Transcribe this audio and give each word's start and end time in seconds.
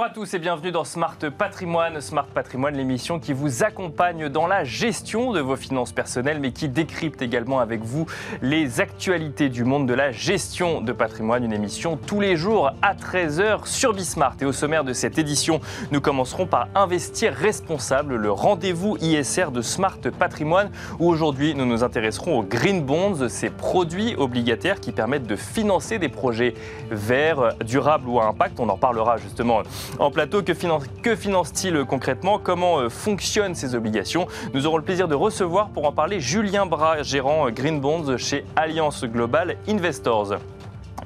Bonjour 0.00 0.12
à 0.12 0.14
tous 0.14 0.32
et 0.32 0.38
bienvenue 0.38 0.72
dans 0.72 0.84
Smart 0.84 1.18
Patrimoine. 1.36 2.00
Smart 2.00 2.24
Patrimoine, 2.24 2.74
l'émission 2.74 3.20
qui 3.20 3.34
vous 3.34 3.62
accompagne 3.62 4.30
dans 4.30 4.46
la 4.46 4.64
gestion 4.64 5.30
de 5.30 5.40
vos 5.40 5.56
finances 5.56 5.92
personnelles, 5.92 6.40
mais 6.40 6.52
qui 6.52 6.70
décrypte 6.70 7.20
également 7.20 7.60
avec 7.60 7.82
vous 7.82 8.06
les 8.40 8.80
actualités 8.80 9.50
du 9.50 9.62
monde 9.62 9.86
de 9.86 9.92
la 9.92 10.10
gestion 10.10 10.80
de 10.80 10.92
patrimoine. 10.92 11.44
Une 11.44 11.52
émission 11.52 11.98
tous 11.98 12.18
les 12.18 12.36
jours 12.36 12.72
à 12.80 12.94
13h 12.94 13.66
sur 13.66 13.92
Bismart. 13.92 14.36
Et 14.40 14.46
au 14.46 14.52
sommaire 14.52 14.84
de 14.84 14.94
cette 14.94 15.18
édition, 15.18 15.60
nous 15.92 16.00
commencerons 16.00 16.46
par 16.46 16.68
Investir 16.74 17.34
responsable, 17.34 18.16
le 18.16 18.32
rendez-vous 18.32 18.96
ISR 19.02 19.50
de 19.52 19.60
Smart 19.60 20.00
Patrimoine, 20.18 20.70
où 20.98 21.10
aujourd'hui 21.10 21.54
nous 21.54 21.66
nous 21.66 21.84
intéresserons 21.84 22.38
aux 22.38 22.42
Green 22.42 22.82
Bonds, 22.82 23.28
ces 23.28 23.50
produits 23.50 24.14
obligataires 24.16 24.80
qui 24.80 24.92
permettent 24.92 25.26
de 25.26 25.36
financer 25.36 25.98
des 25.98 26.08
projets 26.08 26.54
verts, 26.90 27.54
durables 27.66 28.08
ou 28.08 28.18
à 28.18 28.24
impact. 28.24 28.60
On 28.60 28.68
en 28.70 28.78
parlera 28.78 29.18
justement 29.18 29.60
en 29.98 30.10
plateau. 30.10 30.42
Que, 30.42 31.16
finance-t-il 31.16 31.84
concrètement? 31.84 32.38
Comment 32.38 32.78
euh, 32.78 32.88
fonctionnent 32.88 33.54
ces 33.54 33.74
obligations? 33.74 34.26
Nous 34.54 34.66
aurons 34.66 34.76
le 34.76 34.84
plaisir 34.84 35.08
de 35.08 35.14
recevoir 35.14 35.70
pour 35.70 35.86
en 35.86 35.92
parler 35.92 36.20
Julien 36.20 36.66
Bras, 36.66 37.02
gérant 37.02 37.46
euh, 37.46 37.50
Green 37.50 37.80
Bonds 37.80 38.16
chez 38.16 38.44
Alliance 38.56 39.04
Global 39.04 39.56
Investors. 39.68 40.38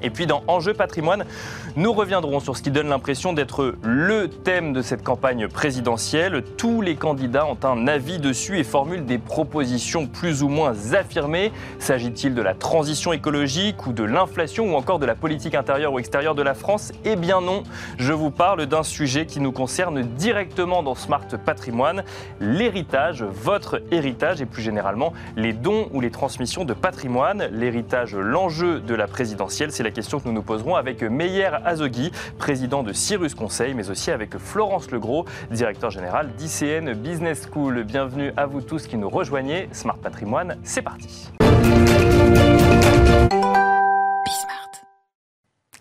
Et 0.05 0.11
puis 0.11 0.27
dans 0.27 0.43
Enjeu 0.47 0.75
patrimoine, 0.75 1.25
nous 1.75 1.91
reviendrons 1.91 2.39
sur 2.39 2.55
ce 2.55 2.61
qui 2.61 2.69
donne 2.69 2.89
l'impression 2.89 3.33
d'être 3.33 3.73
le 3.81 4.27
thème 4.27 4.71
de 4.71 4.83
cette 4.83 5.03
campagne 5.03 5.47
présidentielle. 5.47 6.43
Tous 6.57 6.81
les 6.81 6.95
candidats 6.95 7.47
ont 7.47 7.57
un 7.63 7.87
avis 7.87 8.19
dessus 8.19 8.59
et 8.59 8.63
formulent 8.63 9.05
des 9.05 9.17
propositions 9.17 10.05
plus 10.05 10.43
ou 10.43 10.47
moins 10.47 10.73
affirmées. 10.93 11.51
S'agit-il 11.79 12.35
de 12.35 12.41
la 12.43 12.53
transition 12.53 13.13
écologique 13.13 13.87
ou 13.87 13.93
de 13.93 14.03
l'inflation 14.03 14.71
ou 14.71 14.75
encore 14.75 14.99
de 14.99 15.07
la 15.07 15.15
politique 15.15 15.55
intérieure 15.55 15.91
ou 15.91 15.97
extérieure 15.97 16.35
de 16.35 16.43
la 16.43 16.53
France? 16.53 16.91
Eh 17.03 17.15
bien 17.15 17.41
non, 17.41 17.63
je 17.97 18.13
vous 18.13 18.29
parle 18.29 18.67
d'un 18.67 18.83
sujet 18.83 19.25
qui 19.25 19.39
nous 19.39 19.51
concerne 19.51 20.03
directement 20.03 20.83
dans 20.83 20.93
Smart 20.93 21.25
Patrimoine, 21.43 22.03
l'héritage, 22.39 23.23
votre 23.23 23.81
héritage 23.89 24.39
et 24.39 24.45
plus 24.45 24.61
généralement 24.61 25.13
les 25.35 25.53
dons 25.53 25.89
ou 25.93 25.99
les 25.99 26.11
transmissions 26.11 26.63
de 26.63 26.73
patrimoine. 26.73 27.47
L'héritage, 27.51 28.15
l'enjeu 28.15 28.81
de 28.81 28.93
la 28.93 29.07
présidentielle, 29.07 29.71
c'est 29.71 29.81
la 29.81 29.94
question 29.95 30.19
que 30.19 30.27
nous 30.27 30.33
nous 30.33 30.43
poserons 30.43 30.75
avec 30.75 31.01
Meyer 31.01 31.49
Azogui, 31.63 32.11
président 32.37 32.83
de 32.83 32.91
Cyrus 32.91 33.33
Conseil, 33.33 33.73
mais 33.73 33.89
aussi 33.89 34.11
avec 34.11 34.37
Florence 34.37 34.91
Legros, 34.91 35.25
directeur 35.49 35.89
général 35.89 36.29
d'ICN 36.37 36.93
Business 36.93 37.47
School. 37.49 37.83
Bienvenue 37.83 38.33
à 38.35 38.45
vous 38.45 38.61
tous 38.61 38.85
qui 38.87 38.97
nous 38.97 39.09
rejoignez. 39.09 39.69
Smart 39.71 39.97
Patrimoine, 39.97 40.57
c'est 40.63 40.81
parti. 40.81 41.31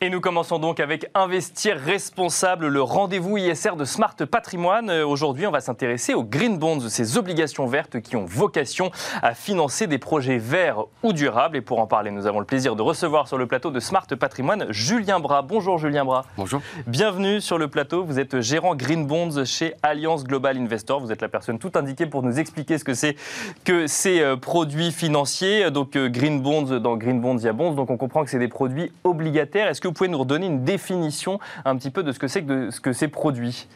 Et 0.04 0.10
nous 0.10 0.20
commençons 0.20 0.58
donc 0.58 0.80
avec 0.80 1.06
Investir 1.14 1.78
responsable, 1.78 2.66
le 2.66 2.82
rendez-vous 2.82 3.38
ISR 3.38 3.74
de 3.74 3.86
Smart 3.86 4.14
Patrimoine. 4.30 4.90
Euh, 4.90 5.06
aujourd'hui, 5.06 5.46
on 5.46 5.50
va 5.50 5.62
s'intéresser 5.62 6.12
aux 6.12 6.22
Green 6.22 6.58
Bonds, 6.58 6.90
ces 6.90 7.16
obligations 7.16 7.66
vertes 7.66 8.02
qui 8.02 8.14
ont 8.14 8.26
vocation 8.26 8.90
à 9.22 9.32
financer 9.32 9.86
des 9.86 9.96
projets 9.96 10.36
verts 10.36 10.84
ou 11.02 11.14
durables. 11.14 11.56
Et 11.56 11.62
pour 11.62 11.78
en 11.78 11.86
parler, 11.86 12.10
nous 12.10 12.26
avons 12.26 12.38
le 12.38 12.44
plaisir 12.44 12.76
de 12.76 12.82
recevoir 12.82 13.28
sur 13.28 13.38
le 13.38 13.46
plateau 13.46 13.70
de 13.70 13.80
Smart 13.80 14.06
Patrimoine 14.06 14.66
Julien 14.68 15.20
Bras. 15.20 15.40
Bonjour 15.40 15.78
Julien 15.78 16.04
Bras. 16.04 16.26
Bonjour. 16.36 16.60
Bienvenue 16.86 17.40
sur 17.40 17.56
le 17.56 17.68
plateau. 17.68 18.04
Vous 18.04 18.20
êtes 18.20 18.42
gérant 18.42 18.74
Green 18.74 19.06
Bonds 19.06 19.46
chez 19.46 19.72
Alliance 19.82 20.24
Global 20.24 20.58
Investor. 20.58 21.00
Vous 21.00 21.12
êtes 21.12 21.22
la 21.22 21.30
personne 21.30 21.58
tout 21.58 21.72
indiquée 21.76 22.04
pour 22.04 22.22
nous 22.22 22.38
expliquer 22.38 22.76
ce 22.76 22.84
que 22.84 22.92
c'est 22.92 23.16
que 23.64 23.86
ces 23.86 24.20
euh, 24.20 24.36
produits 24.36 24.92
financiers. 24.92 25.70
Donc 25.70 25.96
euh, 25.96 26.10
Green 26.10 26.42
Bonds, 26.42 26.78
dans 26.78 26.98
Green 26.98 27.22
Bonds, 27.22 27.38
il 27.38 27.44
y 27.44 27.48
a 27.48 27.54
Bonds. 27.54 27.72
Donc 27.72 27.88
on 27.88 27.96
comprend 27.96 28.22
que 28.22 28.28
c'est 28.28 28.38
des 28.38 28.48
produits 28.48 28.92
obligataires. 29.02 29.68
Est-ce 29.68 29.80
que 29.80 29.88
vous 29.88 29.93
pouvez 29.94 30.08
nous 30.08 30.18
redonner 30.18 30.46
une 30.46 30.64
définition 30.64 31.38
un 31.64 31.76
petit 31.76 31.90
peu 31.90 32.02
de 32.02 32.12
ce 32.12 32.18
que 32.18 32.28
c'est 32.28 32.42
que 32.42 32.70
ce 32.70 32.80
que 32.80 32.92
ces 32.92 33.08
produits 33.08 33.66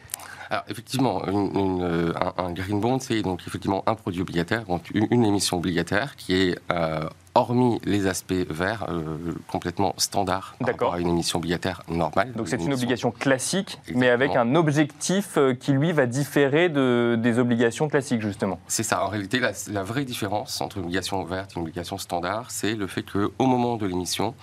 alors, 0.51 0.63
effectivement, 0.67 1.21
euh, 1.27 2.11
un, 2.37 2.51
green 2.51 2.79
bond, 2.79 2.97
c'est 2.99 3.21
donc 3.21 3.41
effectivement 3.45 3.83
un 3.85 3.93
produit 3.93 4.21
obligataire, 4.21 4.65
donc 4.65 4.89
une, 4.95 5.23
émission 5.23 5.57
obligataire 5.57 6.15
qui 6.15 6.33
est 6.33 6.59
euh, 6.71 7.07
hormis 7.35 7.79
les 7.85 8.07
aspects 8.07 8.33
verts, 8.49 8.85
euh, 8.89 9.33
complètement 9.47 9.93
standard 9.97 10.55
par 10.59 10.69
rapport 10.69 10.93
à 10.93 10.99
une 10.99 11.09
émission 11.09 11.39
obligataire 11.39 11.83
normale. 11.87 12.33
Donc 12.33 12.47
c'est 12.47 12.57
une, 12.57 12.73
obligation 12.73 13.11
classique, 13.11 13.79
mais 13.93 14.09
avec 14.09 14.35
un 14.35 14.55
objectif 14.55 15.37
euh, 15.37 15.53
qui, 15.53 15.71
lui, 15.71 15.91
va 15.91 16.05
différer 16.05 16.69
de, 16.69 17.17
des 17.21 17.39
obligations 17.39 17.87
classiques, 17.87 18.21
justement. 18.21 18.59
C'est 18.67 18.83
ça. 18.83 19.03
En 19.03 19.07
réalité, 19.07 19.39
la, 19.39 19.83
vraie 19.83 20.05
différence 20.05 20.59
entre 20.61 20.77
une 20.77 20.83
obligation 20.83 21.23
verte 21.23 21.51
et 21.51 21.55
une 21.55 21.63
obligation 21.63 21.97
standard, 21.97 22.51
c'est 22.51 22.75
le 22.75 22.87
fait 22.87 23.03
qu'au 23.03 23.45
moment 23.45 23.77
de 23.77 23.85
l'émission, 23.85 24.33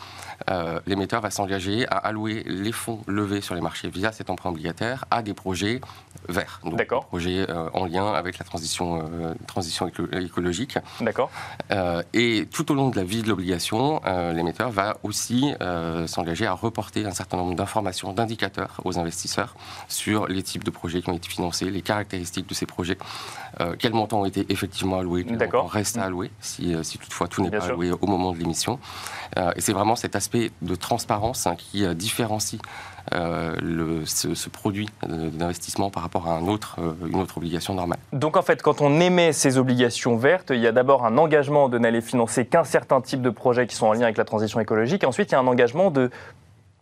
euh, 0.50 0.80
l'émetteur 0.86 1.20
va 1.20 1.30
s'engager 1.30 1.86
à 1.88 1.96
allouer 1.96 2.42
les 2.46 2.72
fonds 2.72 3.00
levés 3.06 3.40
sur 3.40 3.54
les 3.54 3.60
marchés 3.60 3.88
via 3.88 4.12
cet 4.12 4.30
emprunt 4.30 4.50
obligataire 4.50 5.04
à 5.10 5.22
des 5.22 5.34
projets 5.34 5.80
verts. 6.28 6.60
Donc, 6.64 6.76
des 6.76 6.84
projets 6.84 7.46
en 7.72 7.84
lien 7.86 8.12
avec 8.12 8.38
la 8.38 8.44
transition, 8.44 9.04
transition 9.46 9.90
écologique. 10.12 10.78
D'accord. 11.00 11.30
et 12.12 12.48
tout 12.50 12.70
au 12.72 12.75
long 12.76 12.90
de 12.90 12.96
la 12.96 13.02
vie 13.02 13.22
de 13.22 13.28
l'obligation, 13.28 14.00
euh, 14.06 14.32
l'émetteur 14.32 14.70
va 14.70 14.98
aussi 15.02 15.52
euh, 15.60 16.06
s'engager 16.06 16.46
à 16.46 16.52
reporter 16.52 17.04
un 17.04 17.10
certain 17.10 17.36
nombre 17.36 17.56
d'informations, 17.56 18.12
d'indicateurs 18.12 18.80
aux 18.84 18.98
investisseurs 18.98 19.56
sur 19.88 20.28
les 20.28 20.42
types 20.42 20.62
de 20.62 20.70
projets 20.70 21.02
qui 21.02 21.10
ont 21.10 21.14
été 21.14 21.28
financés, 21.28 21.70
les 21.70 21.82
caractéristiques 21.82 22.48
de 22.48 22.54
ces 22.54 22.66
projets, 22.66 22.98
euh, 23.60 23.74
quels 23.76 23.94
montants 23.94 24.20
ont 24.20 24.26
été 24.26 24.46
effectivement 24.48 24.98
alloués, 24.98 25.24
quels 25.24 25.38
montants 25.38 25.66
restent 25.66 25.98
à 25.98 26.04
allouer, 26.04 26.30
si, 26.40 26.76
toutefois 27.00 27.26
tout 27.26 27.42
n'est 27.42 27.50
pas 27.50 27.64
alloué 27.64 27.90
au 27.90 28.06
moment 28.06 28.32
de 28.32 28.38
l'émission. 28.38 28.78
et 29.36 29.60
c'est 29.60 29.72
vraiment 29.72 29.96
cet 29.96 30.14
aspect 30.14 30.52
de 30.62 30.74
transparence 30.76 31.46
hein, 31.46 31.56
qui 31.56 31.86
différencie 31.94 32.60
euh, 32.60 32.95
le, 33.12 34.04
ce, 34.04 34.48
produit 34.48 34.88
d'investissement 35.02 35.90
par 35.90 36.02
rapport 36.02 36.28
à 36.28 36.38
euh, 36.38 36.92
une 37.06 37.16
autre 37.16 37.36
obligation 37.36 37.74
normale. 37.74 37.98
Donc 38.12 38.36
en 38.36 38.42
fait, 38.42 38.62
quand 38.62 38.80
on 38.80 39.00
émet 39.00 39.32
ces 39.32 39.58
obligations 39.58 40.16
vertes, 40.16 40.50
il 40.50 40.60
y 40.60 40.66
a 40.66 40.72
d'abord 40.72 41.04
un 41.04 41.18
engagement 41.18 41.68
de 41.68 41.78
n'aller 41.78 42.00
financer 42.00 42.46
qu'un 42.46 42.64
certain 42.64 43.00
type 43.00 43.22
de 43.22 43.30
projets 43.30 43.66
qui 43.66 43.76
sont 43.76 43.86
en 43.86 43.92
lien 43.92 44.02
avec 44.02 44.16
la 44.16 44.24
transition 44.24 44.60
écologique. 44.60 45.04
Ensuite, 45.04 45.30
il 45.30 45.32
y 45.32 45.36
a 45.36 45.40
un 45.40 45.46
engagement 45.46 45.90
de 45.90 46.10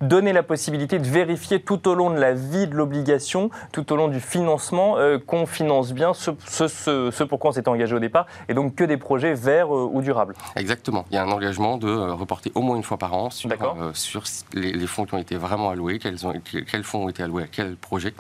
donner 0.01 0.33
la 0.33 0.43
possibilité 0.43 0.99
de 0.99 1.07
vérifier 1.07 1.61
tout 1.61 1.89
au 1.89 1.95
long 1.95 2.11
de 2.11 2.19
la 2.19 2.35
vie 2.35 2.67
de 2.67 2.75
l'obligation, 2.75 3.51
tout 3.73 3.93
au 3.93 3.97
long 3.97 4.09
du 4.09 4.21
financement, 4.21 4.99
euh, 4.99 5.19
qu'on 5.19 5.47
finance 5.47 5.93
bien 5.93 6.13
ce, 6.15 6.31
ce, 6.47 7.25
pour 7.25 7.39
quoi 7.39 7.51
on 7.51 7.53
s'était 7.53 7.69
engagé 7.69 7.95
au 7.95 8.01
départ, 8.01 8.27
et 8.49 8.55
donc 8.55 8.75
que 8.75 8.85
des 8.85 8.97
projets 8.97 9.35
verts 9.35 9.75
euh, 9.75 9.89
ou 9.91 10.03
durables. 10.03 10.35
Exactement. 10.57 11.05
Il 11.11 11.15
y 11.15 11.19
a 11.19 11.23
un 11.23 11.31
engagement 11.31 11.79
de 11.79 11.89
euh, 11.89 12.13
reporter 12.15 12.51
au 12.55 12.63
moins 12.63 12.77
une 12.77 12.83
fois 12.83 12.99
par 12.99 13.15
an 13.15 13.31
sur, 13.31 13.51
sur 13.95 14.25
les, 14.53 14.87
fonds 14.87 15.07
qui 15.07 15.15
ont 15.15 15.19
été 15.19 15.37
vraiment 15.37 15.71
alloués, 15.71 15.99
quels, 15.99 16.27
ont, 16.27 16.35
quels 16.43 16.85
fonds 16.85 17.05
ont 17.05 17.09
été 17.09 17.23
alloués 17.23 17.45
à 17.45 17.47
quel 17.47 17.77
projet. 17.77 18.15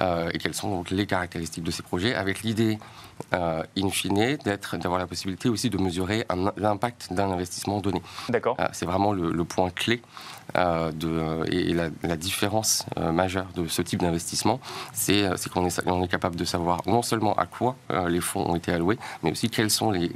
et 0.00 0.38
quelles 0.38 0.54
sont 0.54 0.70
donc 0.70 0.90
les 0.90 1.06
caractéristiques 1.06 1.64
de 1.64 1.70
ces 1.70 1.82
projets, 1.82 2.14
avec 2.14 2.42
l'idée, 2.42 2.78
in 3.32 3.90
fine, 3.90 4.38
d'avoir 4.74 4.98
la 4.98 5.06
possibilité 5.06 5.48
aussi 5.48 5.68
de 5.68 5.78
mesurer 5.78 6.24
l'impact 6.56 7.12
d'un 7.12 7.30
investissement 7.30 7.80
donné. 7.80 8.00
D'accord. 8.28 8.56
c'est 8.72 8.86
vraiment 8.86 9.12
le, 9.12 9.30
le, 9.30 9.44
point 9.44 9.70
clé 9.70 10.00
de, 10.54 11.50
et 11.52 11.74
la, 11.74 12.16
différence 12.16 12.86
euh, 12.98 13.12
majeure 13.12 13.46
de 13.54 13.66
ce 13.66 13.82
type 13.82 14.00
d'investissement, 14.00 14.60
c'est 14.92 15.24
euh, 15.24 15.34
qu'on 15.52 15.66
est, 15.66 15.80
on 15.86 16.02
est 16.02 16.08
capable 16.08 16.36
de 16.36 16.44
savoir 16.44 16.80
non 16.86 17.02
seulement 17.02 17.34
à 17.34 17.46
quoi 17.46 17.76
les 18.08 18.20
fonds 18.20 18.44
ont 18.48 18.56
été 18.56 18.72
alloués, 18.72 18.98
mais 19.22 19.32
aussi 19.32 19.48
quelles 19.48 19.70
sont 19.70 19.90
les, 19.90 20.10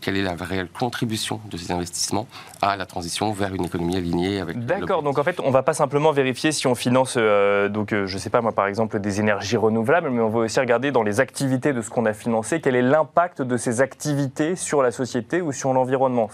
quelle 0.00 0.16
est 0.16 0.22
la 0.22 0.34
réelle 0.34 0.68
contribution 0.68 1.40
de 1.50 1.56
ces 1.56 1.72
investissements 1.72 2.26
à 2.60 2.76
la 2.76 2.86
transition 2.86 3.32
vers 3.32 3.54
une 3.54 3.64
économie 3.64 3.96
alignée 3.96 4.40
avec. 4.40 4.64
D'accord. 4.64 5.02
Donc 5.02 5.18
en 5.18 5.24
fait, 5.24 5.40
on 5.40 5.48
ne 5.48 5.52
va 5.52 5.62
pas 5.62 5.74
simplement 5.74 6.12
vérifier 6.12 6.52
si 6.52 6.66
on 6.66 6.74
finance, 6.74 7.16
donc 7.16 7.94
je 7.94 8.18
sais 8.18 8.30
pas 8.30 8.40
moi 8.40 8.52
par 8.52 8.66
exemple 8.66 8.98
des 9.00 9.20
énergies 9.20 9.56
renouvelables, 9.56 10.10
mais 10.10 10.22
on 10.22 10.28
va 10.28 10.40
aussi 10.40 10.60
regarder 10.60 10.90
dans 10.90 11.02
les 11.02 11.20
activités 11.20 11.72
de 11.72 11.82
ce 11.82 11.90
qu'on 11.90 12.06
a 12.06 12.12
financé 12.12 12.60
quel 12.60 12.76
est 12.76 12.82
l'impact 12.82 13.42
de 13.42 13.56
ces 13.56 13.80
activités 13.80 14.56
sur 14.56 14.82
la 14.82 14.90
société 14.90 15.40
ou 15.40 15.52
sur 15.52 15.72
l'environnement. 15.72 16.28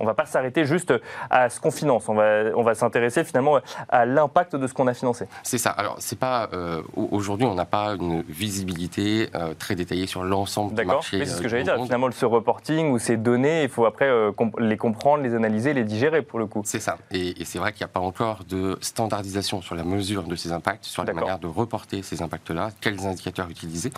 On 0.00 0.06
va 0.06 0.14
pas 0.14 0.26
s'arrêter 0.26 0.64
juste 0.64 0.94
à 1.30 1.48
ce 1.48 1.60
qu'on 1.60 1.70
finance. 1.70 2.08
On 2.08 2.14
va, 2.14 2.44
on 2.54 2.62
va 2.62 2.74
s'intéresser 2.84 3.24
finalement 3.24 3.58
à 3.88 4.04
l'impact 4.04 4.56
de 4.56 4.66
ce 4.66 4.74
qu'on 4.74 4.86
a 4.86 4.94
financé. 4.94 5.26
C'est 5.42 5.58
ça. 5.58 5.70
Alors, 5.70 5.96
c'est 5.98 6.18
pas 6.18 6.48
euh, 6.52 6.82
aujourd'hui, 6.96 7.46
on 7.46 7.54
n'a 7.54 7.64
pas 7.64 7.94
une 7.94 8.22
visibilité 8.22 9.30
euh, 9.34 9.54
très 9.54 9.74
détaillée 9.74 10.06
sur 10.06 10.22
l'ensemble 10.22 10.74
du 10.74 10.84
marché. 10.84 11.18
D'accord. 11.18 11.32
c'est 11.32 11.36
ce 11.38 11.42
que 11.42 11.48
j'allais 11.48 11.64
dire. 11.64 11.82
Finalement, 11.82 12.10
ce 12.10 12.26
reporting 12.26 12.90
ou 12.90 12.98
ces 12.98 13.16
données, 13.16 13.64
il 13.64 13.68
faut 13.68 13.86
après 13.86 14.08
euh, 14.08 14.32
les 14.58 14.76
comprendre, 14.76 15.22
les 15.22 15.34
analyser, 15.34 15.72
les 15.74 15.84
digérer 15.84 16.22
pour 16.22 16.38
le 16.38 16.46
coup. 16.46 16.62
C'est 16.64 16.80
ça. 16.80 16.98
Et, 17.10 17.34
c'est 17.44 17.58
vrai 17.58 17.72
qu'il 17.72 17.80
n'y 17.80 17.90
a 17.90 17.92
pas 17.92 18.00
encore 18.00 18.44
de 18.48 18.78
standardisation 18.80 19.62
sur 19.62 19.74
la 19.74 19.84
mesure 19.84 20.24
de 20.24 20.36
ces 20.36 20.52
impacts, 20.52 20.84
sur 20.84 21.04
la 21.04 21.12
manière 21.12 21.38
de 21.38 21.46
reporter 21.46 22.02
ces 22.02 22.22
impacts-là, 22.22 22.70
quels 22.80 23.06
indicateurs 23.06 23.48
utiliser. 23.50 23.92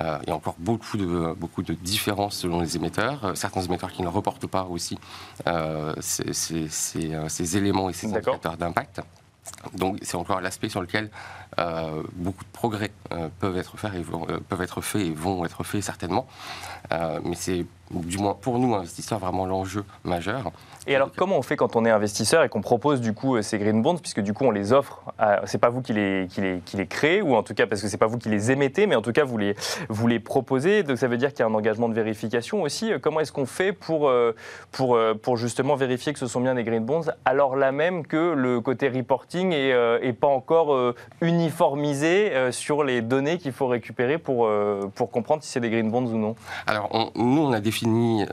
Euh, 0.00 0.18
il 0.22 0.28
y 0.28 0.32
a 0.32 0.34
encore 0.34 0.56
beaucoup 0.58 0.96
de, 0.96 1.32
beaucoup 1.34 1.62
de 1.62 1.74
différences 1.74 2.36
selon 2.36 2.60
les 2.60 2.76
émetteurs. 2.76 3.24
Euh, 3.24 3.34
certains 3.34 3.62
émetteurs 3.62 3.92
qui 3.92 4.02
ne 4.02 4.08
reportent 4.08 4.46
pas 4.46 4.64
aussi 4.64 4.98
euh, 5.46 5.94
ces, 6.00 7.56
éléments 7.56 7.88
et 7.88 7.92
ces 7.92 8.08
indicateurs 8.08 8.56
d'impact. 8.56 9.00
Donc 9.74 9.98
c'est 10.02 10.16
encore 10.16 10.40
l'aspect 10.40 10.68
sur 10.68 10.80
lequel 10.80 11.08
beaucoup 12.16 12.42
de 12.42 12.50
progrès 12.52 12.90
peuvent 13.38 13.56
être 13.56 13.76
faits 13.76 13.94
et 13.94 14.04
peuvent 14.48 14.60
être 14.60 14.80
faits 14.80 15.02
et 15.02 15.12
vont 15.12 15.44
être 15.44 15.62
faits 15.62 15.82
certainement. 15.82 16.26
mais 16.90 17.36
c'est 17.36 17.64
du 17.92 18.18
moins 18.18 18.34
pour 18.34 18.58
nous 18.58 18.74
investisseurs 18.74 19.20
vraiment 19.20 19.46
l'enjeu 19.46 19.84
majeur. 20.02 20.50
Et 20.88 20.94
alors, 20.94 21.10
comment 21.16 21.36
on 21.36 21.42
fait 21.42 21.56
quand 21.56 21.74
on 21.74 21.84
est 21.84 21.90
investisseur 21.90 22.44
et 22.44 22.48
qu'on 22.48 22.60
propose 22.60 23.00
du 23.00 23.12
coup 23.12 23.42
ces 23.42 23.58
green 23.58 23.82
bonds, 23.82 23.96
puisque 23.96 24.20
du 24.20 24.32
coup 24.32 24.44
on 24.44 24.52
les 24.52 24.72
offre, 24.72 25.02
c'est 25.44 25.58
pas 25.58 25.68
vous 25.68 25.82
qui 25.82 25.92
les, 25.92 26.28
qui, 26.30 26.40
les, 26.40 26.60
qui 26.64 26.76
les 26.76 26.86
créez, 26.86 27.22
ou 27.22 27.34
en 27.34 27.42
tout 27.42 27.54
cas 27.54 27.66
parce 27.66 27.82
que 27.82 27.88
c'est 27.88 27.96
pas 27.96 28.06
vous 28.06 28.18
qui 28.18 28.28
les 28.28 28.52
émettez, 28.52 28.86
mais 28.86 28.94
en 28.94 29.02
tout 29.02 29.10
cas 29.10 29.24
vous 29.24 29.36
les, 29.36 29.56
vous 29.88 30.06
les 30.06 30.20
proposez, 30.20 30.84
donc 30.84 30.98
ça 30.98 31.08
veut 31.08 31.16
dire 31.16 31.30
qu'il 31.30 31.40
y 31.40 31.42
a 31.42 31.46
un 31.46 31.54
engagement 31.54 31.88
de 31.88 31.94
vérification 31.94 32.62
aussi. 32.62 32.92
Comment 33.02 33.18
est-ce 33.18 33.32
qu'on 33.32 33.46
fait 33.46 33.72
pour, 33.72 34.08
euh, 34.08 34.34
pour, 34.70 34.94
euh, 34.94 35.14
pour 35.14 35.36
justement 35.36 35.74
vérifier 35.74 36.12
que 36.12 36.20
ce 36.20 36.28
sont 36.28 36.40
bien 36.40 36.54
des 36.54 36.62
green 36.62 36.84
bonds, 36.84 37.10
alors 37.24 37.56
là 37.56 37.72
même 37.72 38.06
que 38.06 38.34
le 38.34 38.60
côté 38.60 38.88
reporting 38.88 39.52
est, 39.52 39.72
euh, 39.72 39.98
est 40.02 40.12
pas 40.12 40.28
encore 40.28 40.94
uniformisé 41.20 42.32
sur 42.52 42.84
les 42.84 43.02
données 43.02 43.38
qu'il 43.38 43.52
faut 43.52 43.66
récupérer 43.66 44.18
pour, 44.18 44.48
pour 44.94 45.10
comprendre 45.10 45.42
si 45.42 45.50
c'est 45.50 45.60
des 45.60 45.70
green 45.70 45.90
bonds 45.90 46.06
ou 46.06 46.16
non? 46.16 46.36
Alors, 46.66 47.10
nous, 47.16 47.42
on 47.42 47.52
a 47.52 47.60
défini, 47.60 48.24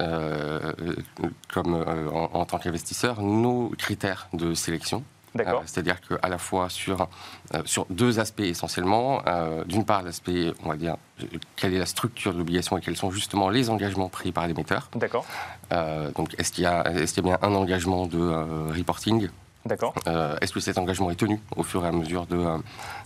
comme 1.52 1.84
en 2.14 2.43
en 2.43 2.43
tant 2.46 2.58
qu'investisseur 2.58 3.22
nos 3.22 3.70
critères 3.78 4.28
de 4.34 4.54
sélection. 4.54 5.04
Euh, 5.40 5.44
c'est-à-dire 5.66 5.98
qu'à 6.02 6.30
la 6.30 6.38
fois 6.38 6.70
sur, 6.70 7.08
euh, 7.54 7.62
sur 7.66 7.86
deux 7.90 8.20
aspects 8.20 8.42
essentiellement. 8.42 9.22
Euh, 9.28 9.64
d'une 9.64 9.86
part, 9.86 10.04
l'aspect, 10.04 10.54
on 10.64 10.70
va 10.70 10.78
dire, 10.78 10.98
quelle 11.56 11.74
est 11.74 11.80
la 11.80 11.86
structure 11.86 12.34
de 12.34 12.38
l'obligation 12.38 12.78
et 12.78 12.82
quels 12.82 12.98
sont 12.98 13.12
justement 13.12 13.50
les 13.50 13.70
engagements 13.70 14.10
pris 14.10 14.32
par 14.32 14.48
l'émetteur. 14.48 14.90
D'accord. 14.96 15.26
donc, 16.16 16.36
est-ce 16.38 16.52
qu'il 16.52 16.64
y, 16.64 16.68
est 16.68 17.14
qu'il 17.14 17.26
y, 17.26 17.32
a 17.32 17.38
bien 17.38 17.48
un 17.48 17.56
engagement 17.56 18.06
de 18.06 18.72
reporting 18.78 19.30
D'accord. 19.66 19.94
Euh, 20.08 20.36
est-ce 20.42 20.52
que 20.52 20.60
cet 20.60 20.78
engagement 20.78 21.10
est 21.10 21.16
tenu 21.16 21.40
au 21.56 21.64
fur 21.64 21.86
et 21.86 21.88
à 21.88 21.92
mesure 21.92 22.26
de, 22.26 22.38
euh, 22.38 22.58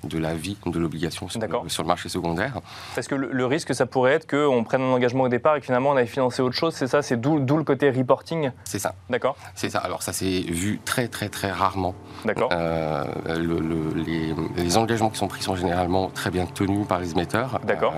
de 0.04 0.18
la 0.18 0.34
vie 0.34 0.58
de 0.66 0.80
l'obligation 0.80 1.30
sur, 1.30 1.40
sur, 1.68 1.84
le 1.84 1.88
marché 1.88 2.10
secondaire 2.10 2.62
Parce 2.96 3.08
que 3.08 3.14
le, 3.14 3.46
risque, 3.46 3.76
ça 3.76 3.86
pourrait 3.86 4.14
être 4.14 4.28
qu'on 4.28 4.64
prenne 4.64 4.82
un 4.82 4.92
engagement 4.92 5.26
au 5.26 5.30
départ 5.30 5.56
et 5.56 5.60
que 5.60 5.66
finalement 5.66 5.92
on 5.92 5.98
aille 5.98 6.08
financer 6.08 6.42
autre 6.42 6.56
chose, 6.56 6.74
c'est 6.74 6.88
ça 6.88 7.02
C'est 7.04 7.18
d'où 7.18 7.38
le 7.38 7.64
côté 7.64 7.92
reporting 7.92 8.52
C'est 8.64 8.80
ça. 8.80 8.96
D'accord. 9.10 9.36
C'est 9.54 9.70
ça. 9.70 9.80
Alors 9.80 10.02
ça 10.02 10.14
s'est 10.14 10.42
vu 10.48 10.80
très 10.84 11.08
très 11.08 11.30
très 11.30 11.52
rarement. 11.52 11.94
D'accord. 12.26 12.50
Euh, 12.52 13.06
les, 13.96 14.34
les, 14.56 14.78
engagements 14.78 15.10
qui 15.10 15.18
sont 15.18 15.28
pris 15.28 15.44
sont 15.44 15.56
généralement 15.56 16.10
très 16.10 16.32
bien 16.32 16.46
tenus 16.46 16.88
par 16.88 17.00
les 17.00 17.12
émetteurs. 17.12 17.60
D'accord. 17.66 17.94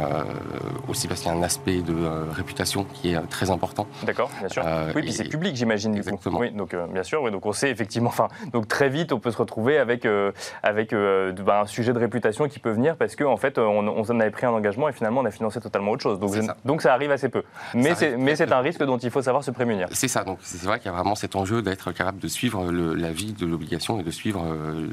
aussi 0.90 1.08
parce 1.08 1.22
qu'il 1.22 1.32
y 1.32 1.34
a 1.34 1.38
un 1.38 1.44
aspect 1.44 1.82
de 1.82 1.96
réputation 2.34 2.86
qui 2.94 3.14
est 3.14 3.22
très 3.30 3.52
important. 3.52 3.88
D'accord, 4.04 4.30
bien 4.40 4.50
sûr. 4.50 4.64
oui, 4.96 5.04
puis 5.04 5.14
c'est 5.14 5.24
public, 5.24 5.56
j'imagine. 5.56 5.96
Exactement. 5.96 6.40
Oui, 6.40 6.52
donc 6.52 6.76
bien 6.92 7.04
sûr, 7.04 7.22
oui, 7.24 7.32
donc 7.32 7.46
on 7.46 7.54
sait 7.54 7.70
effectivement, 7.70 8.10
enfin, 8.10 8.28
donc 8.54 8.68
très 8.68 8.90
vite, 8.90 9.14
on 9.14 9.20
peut 9.20 9.32
se 9.32 9.38
retrouver 9.38 9.78
avec, 9.78 10.06
euh, 10.06 10.32
avec 10.64 10.94
euh, 10.94 11.32
bah, 11.32 11.62
un 11.62 11.66
sujet 11.66 11.94
de 11.94 12.00
réputation 12.00 12.48
qui 12.48 12.60
peut 12.60 12.72
venir 12.72 12.96
parce 12.96 13.16
qu'en 13.16 13.32
en 13.32 13.38
fait, 13.38 13.58
on, 13.58 13.88
on, 13.88 14.20
avait 14.20 14.32
pris 14.32 14.46
un 14.46 14.52
engagement 14.52 14.90
et 14.90 14.94
finalement, 14.94 15.22
on 15.22 15.26
a 15.26 15.32
financé 15.32 15.60
totalement 15.60 15.92
autre 15.92 16.04
chose. 16.04 16.20
Donc, 16.20 16.34
ça. 16.34 16.58
donc 16.66 16.82
ça 16.82 16.94
arrive 16.94 17.12
assez 17.12 17.30
peu. 17.30 17.44
Mais 17.74 17.96
c'est 17.96 18.52
un 18.52 18.60
risque 18.60 18.84
dont 18.84 18.98
il 18.98 19.12
faut 19.12 19.22
savoir 19.22 19.44
se 19.44 19.52
prémunir. 19.52 19.88
C'est 19.92 20.08
ça. 20.08 20.24
Donc 20.24 20.40
c'est 20.42 20.64
vrai 20.64 20.80
qu'il 20.80 20.88
y 20.88 20.94
a 20.94 20.96
vraiment 20.96 21.16
cet 21.16 21.36
enjeu 21.36 21.62
d'être 21.62 21.92
capable 21.92 22.20
de 22.20 22.28
suivre 22.28 22.72
la 22.72 23.12
vie 23.12 23.34
de 23.34 23.46
l'obligation 23.46 24.00
et 24.00 24.04
de 24.04 24.12
suivre 24.12 24.44
euh, 24.46 24.88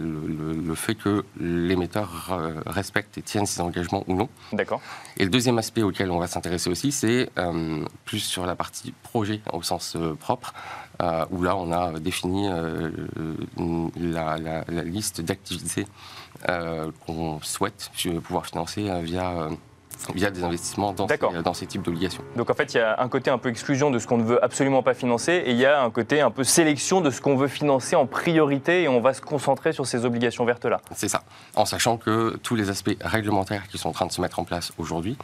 le, 0.67 0.75
fait 0.75 0.95
que 0.95 1.25
l'émetteur 1.41 2.39
respecte 2.67 3.17
et 3.17 3.23
tienne 3.23 3.47
ses 3.47 3.61
engagements 3.61 4.05
ou 4.09 4.15
non. 4.15 4.29
D'accord. 4.53 4.81
Et 5.17 5.25
le 5.25 5.31
deuxième 5.31 5.59
aspect 5.59 5.83
auquel 5.83 6.11
on 6.11 6.19
va 6.19 6.27
s'intéresser 6.27 6.69
aussi, 6.69 6.93
c'est 6.93 7.31
plus 8.05 8.19
sur 8.19 8.45
la 8.45 8.55
partie 8.55 8.93
projet 9.03 9.41
au 9.53 9.63
sens 9.63 9.97
propre. 10.21 10.53
Euh, 11.03 11.27
où 11.31 11.43
là 11.43 11.55
on 11.57 11.71
a 11.73 11.99
défini 11.99 12.49
euh, 12.49 12.91
la, 13.99 14.65
liste 14.83 15.21
d'activités 15.21 15.87
euh, 16.49 16.91
qu'on 17.05 17.39
souhaite 17.43 17.91
pouvoir 18.25 18.47
financer 18.47 18.89
via 19.03 19.51
via 20.15 20.31
des 20.31 20.45
investissements 20.45 20.93
dans, 20.93 21.09
ces, 21.09 21.19
dans 21.43 21.55
ces, 21.55 21.67
types 21.67 21.83
d'obligations. 21.83 22.23
Donc 22.37 22.51
en 22.51 22.55
fait, 22.55 22.75
il 22.75 22.79
y 22.79 22.81
a 22.81 23.01
un 23.01 23.09
côté 23.09 23.31
un 23.31 23.39
peu 23.39 23.49
exclusion 23.49 23.91
de 23.91 23.99
ce 23.99 24.07
qu'on 24.07 24.19
ne 24.19 24.25
veut 24.25 24.43
absolument 24.45 24.83
pas 24.83 24.95
financer 24.95 25.33
et 25.33 25.51
il 25.51 25.57
y 25.57 25.67
a 25.67 25.83
un 25.83 25.91
côté 25.91 26.21
un 26.21 26.31
peu 26.31 26.45
sélection 26.45 27.01
de 27.01 27.11
ce 27.11 27.21
qu'on 27.21 27.37
veut 27.37 27.49
financer 27.49 27.97
en 27.97 28.07
priorité 28.07 28.83
et 28.83 28.89
on 28.89 29.01
va 29.01 29.15
se 29.15 29.21
concentrer 29.21 29.73
sur 29.73 29.87
ces 29.87 30.05
obligations 30.05 30.45
vertes-là. 30.45 30.81
C'est 30.95 31.09
ça, 31.09 31.23
en 31.55 31.65
sachant 31.65 31.97
que 31.97 32.37
tous 32.43 32.55
les 32.55 32.71
aspects 32.71 32.97
réglementaires 33.01 33.67
qui 33.69 33.79
sont 33.79 33.89
en 33.89 33.93
train 33.93 34.07
de 34.07 34.13
se 34.13 34.21
mettre 34.21 34.39
en 34.39 34.45
place 34.45 34.73
aujourd'hui 34.79 35.17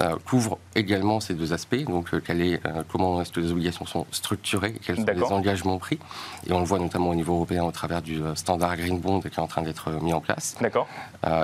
euh, 0.00 0.16
couvrent 0.24 0.58
également 0.74 1.20
ces 1.20 1.34
deux 1.34 1.52
aspects. 1.52 1.84
Donc 1.84 2.12
euh, 2.12 2.20
est, 2.28 2.66
euh, 2.66 2.82
comment 2.90 3.20
est-ce 3.20 3.32
que 3.32 3.40
les 3.40 3.50
obligations 3.50 3.86
sont 3.86 4.06
structurées, 4.10 4.74
quels 4.84 4.96
sont 4.96 5.06
les 5.06 5.22
engagements 5.22 5.78
pris. 5.78 5.98
Et 6.46 6.52
on 6.52 6.60
le 6.60 6.66
voit 6.66 6.78
notamment 6.78 7.10
au 7.10 7.14
niveau 7.14 7.34
européen 7.34 7.64
au 7.64 7.70
travers 7.70 8.02
du 8.02 8.20
standard 8.34 8.76
Green 8.76 8.98
Bond 8.98 9.20
qui 9.20 9.28
est 9.28 9.38
en 9.38 9.46
train 9.46 9.62
d'être 9.62 9.90
mis 10.02 10.12
en 10.12 10.20
place. 10.20 10.56
D'accord. 10.60 10.86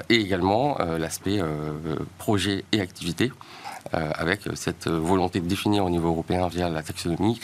et 0.09 0.17
également 0.17 0.79
l'aspect 0.99 1.41
projet 2.19 2.65
et 2.73 2.81
activité. 2.81 3.31
Euh, 3.95 4.11
avec 4.15 4.43
cette 4.55 4.89
volonté 4.89 5.41
de 5.41 5.47
définir 5.47 5.85
au 5.85 5.91
niveau 5.91 6.09
européen 6.09 6.49
via 6.49 6.71
la 6.71 6.83
taxonomie 6.83 7.39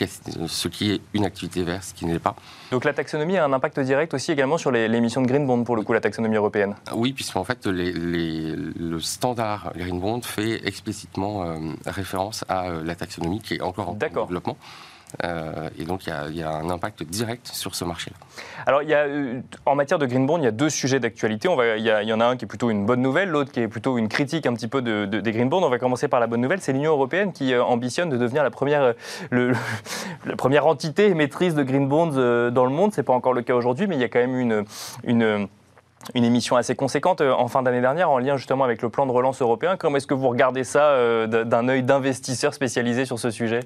ce 0.46 0.68
qui 0.68 0.92
est 0.92 1.00
une 1.12 1.26
activité 1.26 1.62
verte, 1.62 1.82
ce 1.82 1.94
qui 1.94 2.06
n'est 2.06 2.20
pas. 2.20 2.36
Donc 2.70 2.84
la 2.84 2.94
taxonomie 2.94 3.36
a 3.36 3.44
un 3.44 3.52
impact 3.52 3.80
direct 3.80 4.14
aussi 4.14 4.32
également 4.32 4.56
sur 4.56 4.70
l'émission 4.70 5.20
de 5.20 5.26
Green 5.26 5.46
Bond, 5.46 5.64
pour 5.64 5.76
le 5.76 5.82
coup, 5.82 5.92
la 5.92 6.00
taxonomie 6.00 6.36
européenne 6.36 6.74
Oui, 6.94 7.12
puisqu'en 7.12 7.44
fait, 7.44 7.66
le 7.66 8.98
standard 9.00 9.72
Green 9.76 10.00
Bond 10.00 10.22
fait 10.22 10.66
explicitement 10.66 11.42
euh, 11.42 11.58
référence 11.84 12.44
à 12.48 12.68
euh, 12.68 12.84
la 12.84 12.94
taxonomie 12.94 13.40
qui 13.40 13.56
est 13.56 13.60
encore 13.60 13.90
en 13.90 13.94
développement. 13.94 14.56
Euh, 15.24 15.68
et 15.78 15.84
donc, 15.84 16.06
il 16.06 16.36
y, 16.36 16.42
a 16.42 16.50
un 16.50 16.70
impact 16.70 17.02
direct 17.04 17.48
sur 17.48 17.74
ce 17.74 17.84
marché-là. 17.84 18.16
Alors, 18.66 18.82
euh, 18.86 19.40
en 19.66 19.74
matière 19.74 19.98
de 19.98 20.06
green 20.06 20.26
bond, 20.26 20.38
il 20.38 20.44
y 20.44 20.46
a 20.46 20.52
deux 20.52 20.70
sujets 20.70 21.00
d'actualité. 21.00 21.48
Il 21.78 21.84
y, 21.84 22.12
en 22.12 22.20
a 22.20 22.26
un 22.26 22.36
qui 22.36 22.44
est 22.44 22.48
plutôt 22.48 22.70
une 22.70 22.86
bonne 22.86 23.00
nouvelle, 23.00 23.30
l'autre 23.30 23.50
qui 23.50 23.60
est 23.60 23.68
plutôt 23.68 23.98
une 23.98 24.08
critique 24.08 24.46
un 24.46 24.54
petit 24.54 24.68
peu 24.68 24.82
de, 24.82 25.04
des 25.06 25.32
green 25.32 25.48
bonds. 25.48 25.62
On 25.62 25.70
va 25.70 25.78
commencer 25.78 26.08
par 26.08 26.20
la 26.20 26.26
bonne 26.26 26.40
nouvelle. 26.40 26.60
C'est 26.60 26.72
l'Union 26.72 26.92
européenne 26.92 27.32
qui 27.32 27.52
euh, 27.52 27.62
ambitionne 27.62 28.10
de 28.10 28.16
devenir 28.16 28.42
la 28.42 28.50
première, 28.50 28.94
entité 30.66 31.06
émettrice 31.08 31.54
de 31.54 31.62
green 31.62 31.88
bonds 31.88 32.50
dans 32.50 32.64
le 32.64 32.70
monde. 32.70 32.92
Ce 32.92 33.00
n'est 33.00 33.04
pas 33.04 33.14
encore 33.14 33.32
le 33.32 33.42
cas 33.42 33.54
aujourd'hui, 33.54 33.86
mais 33.86 33.96
il 33.96 34.00
y 34.00 34.04
a 34.04 34.08
quand 34.08 34.20
même 34.20 34.64
une 35.04 35.48
une 36.14 36.24
émission 36.24 36.56
assez 36.56 36.76
conséquente 36.76 37.20
en 37.20 37.48
fin 37.48 37.62
d'année 37.62 37.80
dernière 37.80 38.08
en 38.08 38.18
lien 38.18 38.36
justement 38.36 38.62
avec 38.62 38.82
le 38.82 38.88
plan 38.88 39.04
de 39.04 39.10
relance 39.10 39.42
européen. 39.42 39.76
Comment 39.76 39.96
est-ce 39.96 40.06
que 40.06 40.14
vous 40.14 40.28
regardez 40.28 40.62
ça 40.62 41.26
d'un 41.26 41.68
œil 41.68 41.82
d'investisseur 41.82 42.54
spécialisé 42.54 43.04
sur 43.04 43.18
ce 43.18 43.30
sujet? 43.30 43.60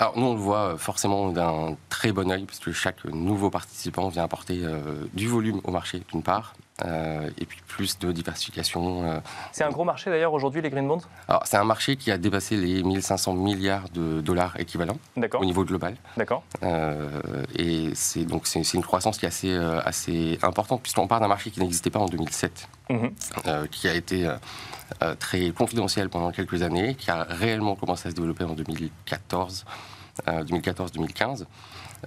Alors 0.00 0.18
nous, 0.18 0.24
on 0.28 0.32
le 0.32 0.40
voit 0.40 0.78
forcément 0.78 1.30
d'un 1.30 1.76
très 1.90 2.10
bon 2.10 2.30
oeil, 2.30 2.46
parce 2.46 2.58
que 2.58 2.72
chaque 2.72 3.04
nouveau 3.04 3.50
participant 3.50 4.08
vient 4.08 4.24
apporter 4.24 4.60
euh, 4.64 5.04
du 5.12 5.28
volume 5.28 5.60
au 5.62 5.70
marché, 5.70 6.02
d'une 6.10 6.22
part, 6.22 6.54
euh, 6.56 6.69
et 6.84 7.46
puis 7.46 7.60
plus 7.66 7.98
de 7.98 8.12
diversification. 8.12 9.04
Euh. 9.04 9.20
C'est 9.52 9.64
un 9.64 9.70
gros 9.70 9.84
marché 9.84 10.10
d'ailleurs 10.10 10.32
aujourd'hui, 10.32 10.62
les 10.62 10.70
green 10.70 10.86
bonds 10.86 11.00
Alors 11.28 11.42
c'est 11.46 11.56
un 11.56 11.64
marché 11.64 11.96
qui 11.96 12.10
a 12.10 12.18
dépassé 12.18 12.56
les 12.56 12.82
1500 12.82 13.34
milliards 13.34 13.88
de 13.90 14.20
dollars 14.20 14.58
équivalents 14.58 14.98
au 15.34 15.44
niveau 15.44 15.64
global. 15.64 15.96
D'accord. 16.16 16.42
et 17.56 17.90
c'est 17.94 18.24
donc 18.24 18.46
c'est 18.46 18.74
une 18.74 18.82
croissance 18.82 19.18
qui 19.18 19.24
est 19.24 19.28
assez, 19.28 19.54
assez 19.84 20.38
importante, 20.42 20.82
puisqu'on 20.82 21.06
part 21.06 21.20
d'un 21.20 21.28
marché 21.28 21.50
qui 21.50 21.60
n'existait 21.60 21.90
pas 21.90 22.00
en 22.00 22.06
2007, 22.06 22.68
mhm. 22.90 23.10
qui 23.70 23.88
a 23.88 23.94
été 23.94 24.30
euh, 25.02 25.14
très 25.14 25.50
confidentiel 25.50 26.08
pendant 26.08 26.32
quelques 26.32 26.62
années, 26.62 26.94
qui 26.94 27.10
a 27.10 27.22
réellement 27.22 27.76
commencé 27.76 28.08
à 28.08 28.10
se 28.10 28.16
développer 28.16 28.44
en 28.44 28.54
2014, 28.54 29.64
2014-2015. 30.26 31.44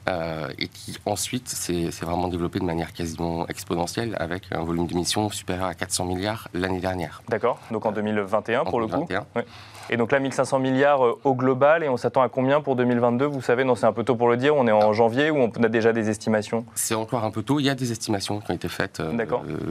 Euh, 0.07 0.50
et 0.59 0.67
qui 0.67 0.97
ensuite 1.05 1.47
s'est 1.47 1.89
vraiment 2.01 2.27
développé 2.27 2.59
de 2.59 2.65
manière 2.65 2.91
quasiment 2.91 3.47
exponentielle 3.47 4.17
avec 4.19 4.43
un 4.51 4.62
volume 4.62 4.85
d'émissions 4.85 5.29
supérieur 5.29 5.67
à 5.67 5.75
400 5.75 6.05
milliards 6.05 6.50
l'année 6.53 6.81
dernière. 6.81 7.21
D'accord, 7.29 7.59
donc 7.71 7.85
en 7.85 7.91
2021 7.91 8.65
pour 8.65 8.81
le 8.81 8.88
coup. 8.88 9.07
Et 9.89 9.97
donc 9.97 10.12
là, 10.12 10.19
1500 10.19 10.59
milliards 10.59 11.05
euh, 11.05 11.19
au 11.23 11.35
global, 11.35 11.83
et 11.83 11.89
on 11.89 11.97
s'attend 11.97 12.21
à 12.21 12.29
combien 12.29 12.62
pour 12.62 12.75
2022 12.75 13.25
Vous 13.25 13.41
savez, 13.41 13.63
non, 13.63 13.75
c'est 13.75 13.85
un 13.85 13.93
peu 13.93 14.03
tôt 14.03 14.15
pour 14.15 14.29
le 14.29 14.38
dire, 14.38 14.55
on 14.55 14.65
est 14.67 14.71
en 14.71 14.93
janvier 14.93 15.29
ou 15.29 15.38
on 15.38 15.63
a 15.63 15.69
déjà 15.69 15.93
des 15.93 16.09
estimations. 16.09 16.65
C'est 16.73 16.95
encore 16.95 17.23
un 17.23 17.31
peu 17.31 17.43
tôt, 17.43 17.59
il 17.59 17.65
y 17.65 17.69
a 17.69 17.75
des 17.75 17.91
estimations 17.91 18.39
qui 18.39 18.51
ont 18.51 18.55
été 18.55 18.69
faites, 18.69 19.00
euh, 19.00 19.12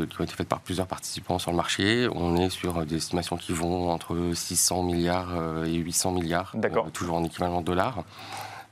qui 0.06 0.20
ont 0.20 0.24
été 0.24 0.34
faites 0.34 0.48
par 0.48 0.60
plusieurs 0.60 0.86
participants 0.86 1.38
sur 1.38 1.50
le 1.50 1.56
marché. 1.56 2.08
On 2.14 2.36
est 2.36 2.50
sur 2.50 2.86
des 2.86 2.96
estimations 2.96 3.36
qui 3.36 3.52
vont 3.52 3.90
entre 3.90 4.16
600 4.34 4.82
milliards 4.82 5.30
et 5.66 5.74
800 5.74 6.12
milliards, 6.12 6.54
toujours 6.92 7.16
en 7.16 7.24
équivalent 7.24 7.60
de 7.60 7.66
dollars. 7.66 8.04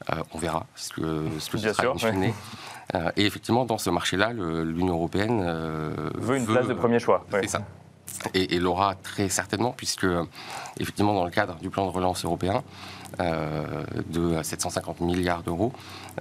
Euh, 0.09 0.23
on 0.33 0.39
verra 0.39 0.67
ce 0.75 0.93
que, 0.95 1.27
ce 1.39 1.51
que 1.51 1.57
Bien 1.59 1.73
sera 1.75 1.99
sûr, 1.99 2.11
euh, 2.95 3.11
et 3.17 3.25
effectivement, 3.25 3.65
dans 3.65 3.79
ce 3.79 3.91
marché-là, 3.91 4.33
l'Union 4.33 4.95
européenne 4.95 5.43
euh, 5.45 6.11
veut 6.17 6.37
une 6.37 6.47
place 6.47 6.67
de 6.67 6.75
premier 6.75 6.99
choix. 6.99 7.25
C'est 7.31 7.49
ça. 7.49 7.63
Et, 8.35 8.59
l'aura 8.59 8.95
très 8.95 9.29
certainement, 9.29 9.73
puisque 9.77 10.07
effectivement 10.79 11.15
dans 11.15 11.25
le 11.25 11.31
cadre 11.31 11.57
du 11.57 11.71
plan 11.71 11.87
de 11.87 11.91
relance 11.91 12.25
européen 12.25 12.63
euh, 13.19 13.85
de 14.09 14.43
750 14.43 15.01
milliards 15.01 15.43
d'euros, 15.43 15.73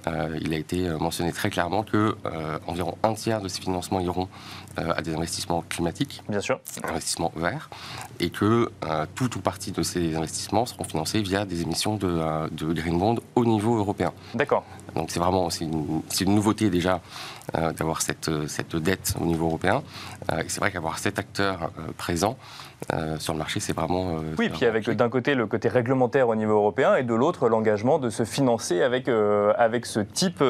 euh, 0.06 0.38
il 0.40 0.52
a 0.52 0.56
été 0.56 0.88
mentionné 0.98 1.32
très 1.32 1.50
clairement 1.50 1.82
que 1.82 2.16
euh, 2.26 2.58
environ 2.66 2.96
un 3.02 3.14
tiers 3.14 3.40
de 3.40 3.48
ces 3.48 3.60
financements 3.60 4.00
iront 4.00 4.28
à 4.76 5.02
des 5.02 5.14
investissements 5.14 5.64
climatiques, 5.68 6.22
bien 6.28 6.40
sûr, 6.40 6.60
investissements 6.84 7.32
verts, 7.34 7.68
et 8.20 8.30
que 8.30 8.70
tout 9.16 9.36
ou 9.36 9.40
partie 9.40 9.72
de 9.72 9.82
ces 9.82 10.14
investissements 10.14 10.64
seront 10.64 10.84
financés 10.84 11.20
via 11.20 11.44
des 11.44 11.62
émissions 11.62 11.96
de, 11.96 12.48
de 12.50 12.72
green 12.72 12.96
bond 12.96 13.16
au 13.34 13.44
niveau 13.44 13.76
européen. 13.76 14.12
D'accord. 14.34 14.64
Donc 14.94 15.10
c'est 15.10 15.20
vraiment 15.20 15.48
une, 15.60 16.02
nouveauté 16.26 16.70
déjà 16.70 17.00
d'avoir 17.52 18.02
cette, 18.02 18.30
cette 18.46 18.76
dette 18.76 19.14
au 19.20 19.24
niveau 19.24 19.46
européen. 19.46 19.82
et 20.32 20.48
c'est 20.48 20.60
vrai 20.60 20.70
qu'avoir 20.70 20.98
cet 20.98 21.18
acteur 21.18 21.70
présent 21.96 22.36
euh, 22.92 23.18
sur 23.18 23.34
le 23.34 23.38
marché, 23.38 23.60
c'est 23.60 23.74
vraiment. 23.74 24.16
Euh, 24.16 24.34
oui, 24.38 24.48
puis 24.48 24.64
avec 24.64 24.88
d'un 24.88 25.08
côté 25.08 25.34
le 25.34 25.46
côté 25.46 25.68
réglementaire 25.68 26.28
au 26.28 26.34
niveau 26.34 26.54
européen 26.54 26.96
et 26.96 27.02
de 27.02 27.14
l'autre 27.14 27.48
l'engagement 27.48 27.98
de 27.98 28.08
se 28.10 28.24
financer 28.24 28.82
avec, 28.82 29.08
euh, 29.08 29.52
avec, 29.58 29.86
ce 29.86 30.00
type, 30.00 30.42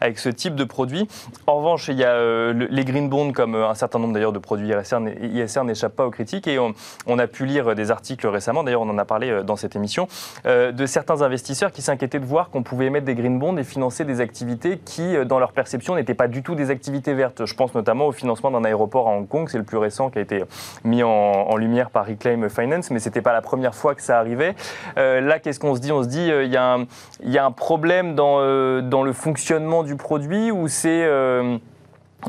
avec 0.00 0.18
ce 0.18 0.28
type 0.28 0.54
de 0.54 0.64
produit. 0.64 1.08
En 1.46 1.56
revanche, 1.56 1.88
il 1.88 1.98
y 1.98 2.04
a 2.04 2.52
les 2.52 2.84
green 2.84 3.08
bonds, 3.08 3.32
comme 3.32 3.54
un 3.54 3.74
certain 3.74 3.98
nombre 3.98 4.14
d'ailleurs 4.14 4.32
de 4.32 4.38
produits 4.38 4.72
ISR, 4.72 5.64
n'échappent 5.64 5.96
pas 5.96 6.06
aux 6.06 6.10
critiques 6.10 6.46
et 6.46 6.58
on, 6.58 7.18
a 7.18 7.26
pu 7.26 7.46
lire 7.46 7.74
des 7.74 7.90
articles 7.90 8.26
récemment, 8.26 8.64
d'ailleurs 8.64 8.82
on 8.82 8.88
en 8.88 8.98
a 8.98 9.04
parlé 9.04 9.42
dans 9.44 9.56
cette 9.56 9.76
émission, 9.76 10.08
de 10.44 10.86
certains 10.86 11.22
investisseurs 11.22 11.72
qui 11.72 11.82
s'inquiétaient 11.82 12.18
de 12.18 12.24
voir 12.24 12.50
qu'on 12.50 12.62
pouvait 12.62 12.86
émettre 12.86 13.06
des 13.06 13.14
green 13.14 13.38
bonds 13.38 13.56
et 13.56 13.64
financer 13.64 14.04
des 14.04 14.20
activités 14.20 14.78
qui, 14.78 15.14
dans 15.26 15.38
leur 15.38 15.52
perception, 15.52 15.94
n'étaient 15.94 16.14
pas 16.14 16.28
du 16.28 16.42
tout 16.42 16.54
des 16.54 16.70
activités 16.70 17.14
vertes. 17.14 17.44
Je 17.44 17.54
pense 17.54 17.74
notamment 17.74 18.06
au 18.06 18.12
financement 18.12 18.50
d'un 18.50 18.64
aéroport 18.64 19.08
à 19.08 19.12
Hong 19.12 19.28
Kong, 19.28 19.48
c'est 19.50 19.58
le 19.58 19.64
plus 19.64 19.78
récent 19.78 20.10
qui 20.10 20.18
a 20.18 20.22
été 20.22 20.44
mis 20.84 21.02
en, 21.02 21.10
en 21.10 21.56
lumière 21.56 21.71
par 21.92 22.06
Reclaim 22.06 22.48
Finance, 22.48 22.90
mais 22.90 22.98
ce 22.98 23.08
n'était 23.08 23.22
pas 23.22 23.32
la 23.32 23.42
première 23.42 23.74
fois 23.74 23.94
que 23.94 24.02
ça 24.02 24.18
arrivait. 24.18 24.54
Euh, 24.98 25.20
là, 25.20 25.38
qu'est-ce 25.38 25.60
qu'on 25.60 25.74
se 25.74 25.80
dit? 25.80 25.92
On 25.92 26.02
se 26.02 26.08
dit, 26.08 26.30
euh, 26.30 26.44
il 26.44 26.52
y, 26.52 27.38
a 27.38 27.44
un 27.44 27.50
problème 27.52 28.14
dans, 28.14 28.38
euh, 28.40 28.82
dans 28.82 29.02
le 29.02 29.12
fonctionnement 29.12 29.82
du 29.82 29.96
produit 29.96 30.50
ou 30.50 30.68
c'est 30.68 31.08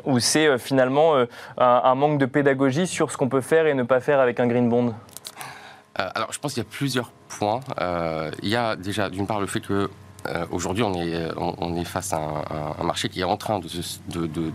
ou 0.05 0.19
c'est 0.19 0.57
finalement 0.57 1.13
un, 1.57 1.95
manque 1.95 2.17
de 2.17 2.25
pédagogie 2.25 2.88
sur 2.88 3.12
ce 3.12 3.17
qu'on 3.17 3.29
peut 3.29 3.41
faire 3.41 3.67
et 3.67 3.75
ne 3.75 3.83
pas 3.83 4.00
faire 4.00 4.19
avec 4.19 4.39
un 4.39 4.47
green 4.47 4.67
bond? 4.67 4.93
Alors, 5.95 6.33
je 6.33 6.39
pense 6.39 6.53
qu'il 6.53 6.63
y 6.63 6.65
a 6.65 6.69
plusieurs 6.69 7.12
points. 7.29 7.59
il 8.41 8.50
y 8.50 8.55
a 8.55 8.75
déjà, 8.75 9.09
d'une 9.09 9.27
part, 9.27 9.39
le 9.39 9.47
fait 9.47 9.59
que 9.59 9.89
euh, 10.27 10.46
aujourd'hui, 10.51 10.84
on 10.84 10.94
est, 10.94 11.27
on, 11.38 11.75
est 11.75 11.84
face 11.84 12.13
à 12.13 12.20
un, 12.80 12.84
marché 12.84 13.10
qui 13.10 13.22
est 13.22 13.25
en 13.25 13.38
train 13.38 13.60
de, 13.60 13.68
de, 14.08 14.27
de, 14.27 14.51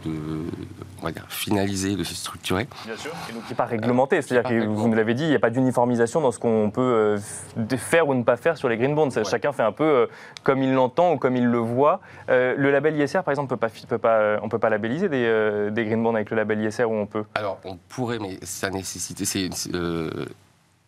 on 1.00 1.04
va 1.04 1.12
dire, 1.12 1.24
finaliser, 1.28 1.96
de 1.96 2.04
se 2.04 2.14
structurer. 2.14 2.66
Bien 2.86 2.96
sûr, 2.96 3.12
et 3.28 3.32
donc 3.32 3.44
qui 3.44 3.50
n'est 3.50 3.56
pas 3.56 3.64
réglementé. 3.64 4.22
C'est-à-dire 4.22 4.48
que 4.48 4.66
vous 4.66 4.88
nous 4.88 4.94
l'avez 4.94 5.14
dit, 5.14 5.24
il 5.24 5.28
n'y 5.28 5.34
a 5.34 5.40
pas 5.40 5.50
d'uniformisation 5.50 6.20
dans 6.20 6.32
ce 6.32 6.38
qu'on 6.38 6.70
peut 6.70 6.80
euh, 6.80 7.76
faire 7.76 8.08
ou 8.08 8.14
ne 8.14 8.22
pas 8.22 8.36
faire 8.36 8.56
sur 8.56 8.68
les 8.68 8.76
green 8.76 8.94
bonds. 8.94 9.10
Chacun 9.24 9.52
fait 9.52 9.62
un 9.62 9.72
peu 9.72 9.84
euh, 9.84 10.06
comme 10.42 10.62
il 10.62 10.72
l'entend 10.72 11.12
ou 11.12 11.18
comme 11.18 11.36
il 11.36 11.46
le 11.46 11.58
voit. 11.58 12.00
le 12.28 12.70
label 12.70 12.98
ISR, 12.98 13.20
par 13.22 13.30
exemple, 13.30 13.48
peut 13.48 13.56
pas, 13.56 13.68
peut 13.88 13.98
pas, 13.98 14.38
on 14.40 14.46
ne 14.46 14.50
peut 14.50 14.58
pas 14.58 14.70
labelliser 14.70 15.08
des, 15.08 15.70
des, 15.70 15.84
green 15.84 16.02
bonds 16.02 16.14
avec 16.14 16.30
le 16.30 16.36
label 16.36 16.62
ISR 16.64 16.84
ou 16.84 16.94
on 16.94 17.06
peut 17.06 17.24
Alors, 17.34 17.58
on 17.64 17.76
pourrait, 17.88 18.18
mais 18.18 18.38
ça 18.42 18.70
nécessite. 18.70 19.18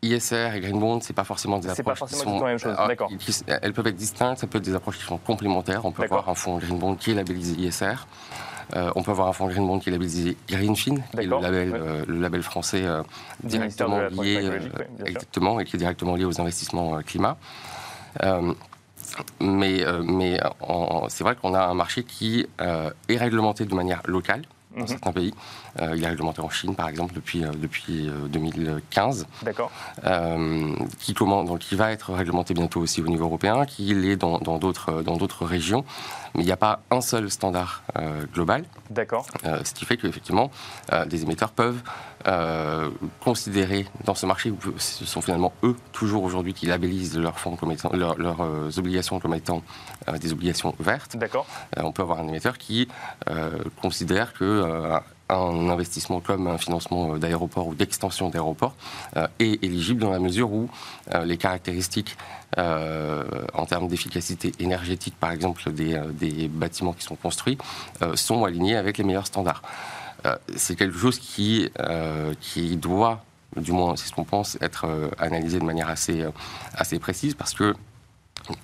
ISR 0.03 0.55
et 0.55 0.61
Green 0.61 0.79
Bond, 0.79 1.01
c'est 1.01 1.13
pas 1.13 1.25
forcément 1.25 1.59
des 1.59 1.69
approches. 1.69 1.85
Pas 1.85 1.95
forcément 1.95 2.33
qui 2.33 2.39
sont, 2.39 2.45
la 2.45 2.51
même 2.51 2.59
chose, 2.59 2.75
ah, 2.79 2.89
d'accord. 2.89 3.11
Elles 3.47 3.73
peuvent 3.73 3.87
être 3.87 3.97
distinctes, 3.97 4.41
ça 4.41 4.47
peut 4.47 4.59
être 4.59 4.65
des 4.65 4.75
approches 4.75 4.99
qui 4.99 5.05
sont 5.05 5.19
complémentaires. 5.19 5.85
On 5.85 5.93
peut 5.93 6.05
avoir 6.05 6.29
un 6.29 6.35
fonds 6.35 6.59
Green 6.59 6.79
Bond 6.79 6.95
qui 6.95 7.11
est 7.11 7.15
labellisé 7.15 7.55
ISR. 7.61 8.07
Euh, 8.77 8.91
on 8.95 9.03
peut 9.03 9.11
avoir 9.11 9.29
un 9.29 9.33
fonds 9.33 9.49
Green 9.49 9.67
Bond 9.67 9.81
qui 9.81 9.89
est 9.89 9.93
labellisé 9.93 10.37
Greenfin, 10.49 10.97
qui 11.13 11.21
est 11.21 11.23
le 11.25 11.41
label, 11.41 11.75
euh, 11.75 12.05
le 12.07 12.21
label 12.21 12.43
français 12.43 12.85
euh, 12.85 13.03
directement 13.43 14.01
lié, 14.01 14.49
exactement, 15.05 15.61
et 15.61 15.65
qui 15.65 15.77
est 15.77 15.79
directement 15.79 16.15
lié 16.15 16.25
aux 16.25 16.41
investissements 16.41 17.01
climat. 17.03 17.37
mais 19.41 19.85
mais 20.05 20.41
c'est 21.09 21.25
vrai 21.25 21.37
qu'on 21.37 21.53
a 21.55 21.63
un 21.65 21.75
marché 21.75 22.05
qui 22.05 22.47
est 22.59 23.17
réglementé 23.17 23.65
de 23.67 23.75
manière 23.75 24.03
locale 24.07 24.43
dans 24.75 24.83
mhm. 24.83 24.89
certains 24.89 25.13
pays. 25.13 25.35
Euh, 25.81 25.95
il 25.97 26.05
est 26.05 26.09
réglementé 26.09 26.41
en 26.41 26.51
Chine, 26.51 26.75
par 26.75 26.89
exemple, 26.89 27.15
depuis, 27.15 27.45
euh, 27.45 27.51
depuis 27.57 28.11
2015. 28.29 29.23
Euh, 29.23 29.45
D'accord. 29.45 29.71
qui, 30.99 31.15
donc, 31.15 31.59
qui 31.59 31.75
va 31.75 31.93
être 31.93 32.13
réglementé 32.13 32.55
bientôt 32.55 32.81
aussi 32.81 33.03
au 33.03 33.07
niveau 33.07 33.25
européen, 33.25 33.65
qui 33.67 33.95
l'est 33.95 34.17
dans 34.17 34.39
d'autres 34.39 35.03
dans 35.03 35.17
d'autres 35.17 35.45
régions. 35.45 35.85
Mais 36.35 36.43
il 36.43 36.47
n'y 36.47 36.53
a 36.53 36.57
pas 36.57 36.81
un 36.91 37.01
seul 37.01 37.31
standard 37.31 37.83
global. 38.33 38.65
D'accord. 38.91 39.27
ce 39.43 39.75
qui 39.75 39.85
fait 39.85 39.97
qu'effectivement, 39.97 40.51
des 41.07 41.23
émetteurs 41.23 41.51
peuvent 41.51 41.81
considérer 43.21 43.87
dans 44.05 44.15
ce 44.15 44.27
marché, 44.27 44.51
où 44.51 44.59
ce 44.79 45.05
sont 45.05 45.21
finalement 45.21 45.53
eux, 45.65 45.77
toujours 45.93 46.23
aujourd'hui, 46.23 46.55
qui 46.55 46.67
labellisent 46.67 47.19
leurs 47.19 47.39
fonds 47.39 47.57
comme 47.57 47.73
étant, 47.73 47.91
leurs 47.93 48.79
obligations 48.79 49.19
comme 49.19 49.35
étant 49.35 49.63
des 50.21 50.33
obligations 50.33 50.75
vertes. 50.79 51.17
D'accord. 51.17 51.47
on 51.77 51.93
peut 51.93 52.03
avoir 52.03 52.21
un 52.21 52.29
émetteur 52.29 52.59
qui 52.59 52.89
considère 53.81 54.33
que 54.33 54.60
un 55.31 55.69
investissement 55.69 56.21
comme 56.21 56.47
un 56.47 56.59
financement 56.59 57.17
d'aéroport 57.17 57.69
ou 57.69 57.75
d'extension 57.75 58.29
d'aéroport 58.29 58.75
euh, 59.17 59.27
est 59.39 59.63
éligible 59.65 60.01
dans 60.01 60.11
la 60.11 60.19
mesure 60.19 60.53
où 60.53 60.69
euh, 61.15 61.25
les 61.25 61.37
caractéristiques 61.37 62.17
euh, 62.59 63.25
en 63.55 63.65
termes 63.67 63.89
d'efficacité 63.89 64.53
énergétique, 64.59 65.15
par 65.19 65.31
exemple, 65.31 65.71
des, 65.73 66.49
bâtiments 66.49 66.93
qui 66.93 67.05
sont 67.05 67.15
construits, 67.15 67.59
sont 68.15 68.45
alignées 68.45 68.77
avec 68.77 68.99
les 68.99 69.05
meilleurs 69.05 69.27
standards. 69.27 69.63
c'est 70.57 70.75
quelque 70.75 70.99
chose 70.99 71.19
qui, 71.19 71.71
doit 72.77 73.23
du 73.57 73.73
moins 73.73 73.97
c'est 73.97 74.09
ce 74.09 74.13
qu'on 74.13 74.25
pense, 74.25 74.59
être 74.61 74.87
analysé 75.19 75.61
de 75.61 75.65
manière 75.65 75.89
assez 75.89 76.99
précise 76.99 77.35
parce 77.35 77.55
que 77.55 77.75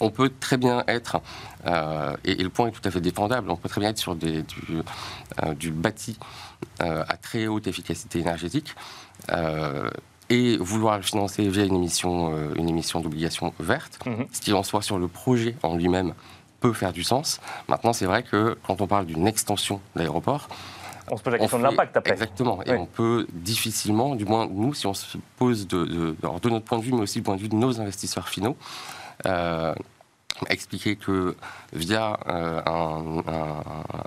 on 0.00 0.10
peut 0.10 0.30
très 0.40 0.56
bien 0.56 0.84
être, 0.88 1.20
euh, 1.66 2.16
et, 2.24 2.34
le 2.34 2.48
point 2.48 2.68
est 2.68 2.72
tout 2.72 2.86
à 2.86 2.90
fait 2.90 3.00
défendable, 3.00 3.50
on 3.50 3.56
peut 3.56 3.68
très 3.68 3.80
bien 3.80 3.90
être 3.90 3.98
sur 3.98 4.14
des, 4.14 4.42
du, 4.42 4.82
euh, 5.42 5.70
bâti 5.72 6.18
euh, 6.82 7.04
à 7.08 7.16
très 7.16 7.46
haute 7.46 7.66
efficacité 7.66 8.20
énergétique 8.20 8.74
et 10.28 10.56
vouloir 10.56 10.96
le 10.96 11.02
financer 11.02 11.48
via 11.48 11.64
une 11.64 11.76
émission, 11.76 12.34
une 12.56 12.68
émission 12.68 13.00
d'obligation 13.00 13.54
verte, 13.60 14.00
mhm. 14.04 14.26
ce 14.32 14.40
qui 14.40 14.52
en 14.52 14.64
soit 14.64 14.82
sur 14.82 14.98
le 14.98 15.06
projet 15.06 15.54
en 15.62 15.76
lui-même 15.76 16.14
peut 16.60 16.72
faire 16.72 16.92
du 16.92 17.04
sens. 17.04 17.40
Maintenant, 17.68 17.92
c'est 17.92 18.06
vrai 18.06 18.24
que 18.24 18.58
quand 18.66 18.80
on 18.80 18.88
parle 18.88 19.06
d'une 19.06 19.28
extension 19.28 19.80
d'aéroport, 19.94 20.48
on 21.10 21.16
se 21.16 21.22
pose 21.22 21.32
la 21.32 21.38
question 21.38 21.58
de 21.58 21.62
l'impact 21.62 21.96
après. 21.96 22.12
Exactement. 22.12 22.62
Et 22.64 22.72
on 22.72 22.86
peut 22.86 23.26
difficilement, 23.32 24.16
du 24.16 24.24
moins 24.24 24.48
nous, 24.50 24.74
si 24.74 24.86
on 24.86 24.94
se 24.94 25.18
pose 25.36 25.66
de, 25.66 25.84
de, 25.84 26.16
de, 26.42 26.50
notre 26.50 26.64
point 26.64 26.78
de 26.78 26.82
vue, 26.82 26.92
mais 26.92 27.02
aussi 27.02 27.18
du 27.18 27.22
point 27.22 27.36
de 27.36 27.40
vue 27.40 27.48
de 27.48 27.54
nos 27.54 27.80
investisseurs 27.80 28.28
finaux, 28.28 28.56
euh, 28.56 29.05
expliquer 30.48 30.96
que 30.96 31.36
via 31.72 32.18
euh, 32.28 32.60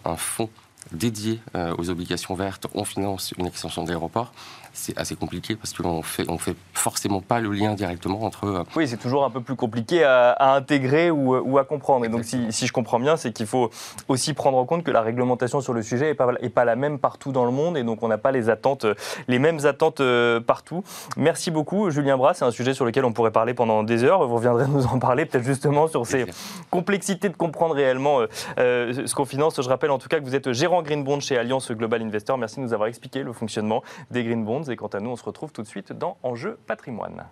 un, 0.05 0.15
fonds 0.15 0.49
dédié 0.91 1.39
euh, 1.55 1.75
aux 1.77 1.89
obligations 1.89 2.35
vertes, 2.35 2.67
on 2.73 2.83
finance 2.83 3.33
une 3.37 3.45
extension 3.45 3.83
d'aéroport 3.83 4.33
c'est 4.73 4.97
assez 4.97 5.15
compliqué 5.15 5.55
parce 5.55 5.73
qu'on 5.73 6.01
fait, 6.01 6.29
on 6.29 6.37
fait 6.37 6.55
forcément 6.73 7.21
pas 7.21 7.39
le 7.39 7.51
lien 7.51 7.73
directement 7.73 8.23
entre. 8.23 8.45
Euh, 8.45 8.63
oui, 8.75 8.87
c'est 8.87 8.97
toujours 8.97 9.25
un 9.25 9.29
peu 9.29 9.41
plus 9.41 9.55
compliqué 9.55 10.03
à, 10.03 10.53
intégrer 10.55 11.11
ou, 11.11 11.57
à 11.57 11.65
comprendre. 11.65 12.05
Et 12.05 12.09
donc, 12.09 12.23
si, 12.23 12.67
je 12.67 12.73
comprends 12.73 12.99
bien, 12.99 13.17
c'est 13.17 13.31
qu'il 13.31 13.45
faut 13.45 13.69
aussi 14.07 14.33
prendre 14.33 14.57
en 14.57 14.65
compte 14.65 14.83
que 14.83 14.91
la 14.91 15.01
réglementation 15.01 15.61
sur 15.61 15.73
le 15.73 15.81
sujet 15.81 16.07
n'est 16.07 16.13
pas, 16.13 16.33
est 16.41 16.49
pas 16.49 16.65
la 16.65 16.75
même 16.75 16.99
partout 16.99 17.31
dans 17.31 17.45
le 17.45 17.51
monde 17.51 17.77
et 17.77 17.83
donc 17.83 18.03
on 18.03 18.07
n'a 18.07 18.17
pas 18.17 18.31
les 18.31 18.49
attentes, 18.49 18.85
les 19.27 19.39
mêmes 19.39 19.65
attentes 19.65 20.01
euh, 20.01 20.39
partout. 20.39 20.83
Merci 21.17 21.51
beaucoup, 21.51 21.89
Julien 21.89 22.17
Bras. 22.17 22.33
C'est 22.33 22.45
un 22.45 22.51
sujet 22.51 22.73
sur 22.73 22.85
lequel 22.85 23.05
on 23.05 23.13
pourrait 23.13 23.31
parler 23.31 23.53
pendant 23.53 23.83
des 23.83 24.03
heures. 24.03 24.25
Vous 24.27 24.35
reviendrez 24.35 24.67
nous 24.67 24.85
en 24.85 24.99
parler 24.99 25.25
peut-être 25.25 25.43
justement 25.43 25.87
sur 25.87 26.05
ces 26.05 26.25
complexités 26.69 27.29
de 27.29 27.35
comprendre 27.35 27.75
réellement 27.75 28.21
euh, 28.57 29.05
ce 29.05 29.13
qu'on 29.15 29.25
finance. 29.25 29.61
Je 29.61 29.69
rappelle 29.69 29.91
en 29.91 29.97
tout 29.97 30.07
cas 30.07 30.19
que 30.19 30.25
vous 30.25 30.35
êtes 30.35 30.51
gérant 30.51 30.81
Green 30.81 31.03
Bond 31.03 31.19
chez 31.19 31.37
Alliance 31.37 31.71
Global 31.71 32.01
Investor. 32.01 32.37
Merci 32.37 32.57
de 32.57 32.61
nous 32.61 32.73
avoir 32.73 32.87
expliqué 32.87 33.23
le 33.23 33.33
fonctionnement 33.33 33.83
des 34.11 34.23
Green 34.23 34.43
Bonds. 34.43 34.58
Et 34.67 34.75
quant 34.75 34.87
à 34.87 34.99
nous, 34.99 35.11
on 35.11 35.15
se 35.15 35.23
retrouve 35.23 35.51
tout 35.51 35.61
de 35.61 35.67
suite 35.67 35.93
dans 35.93 36.17
Enjeu 36.23 36.57
patrimoine. 36.67 37.25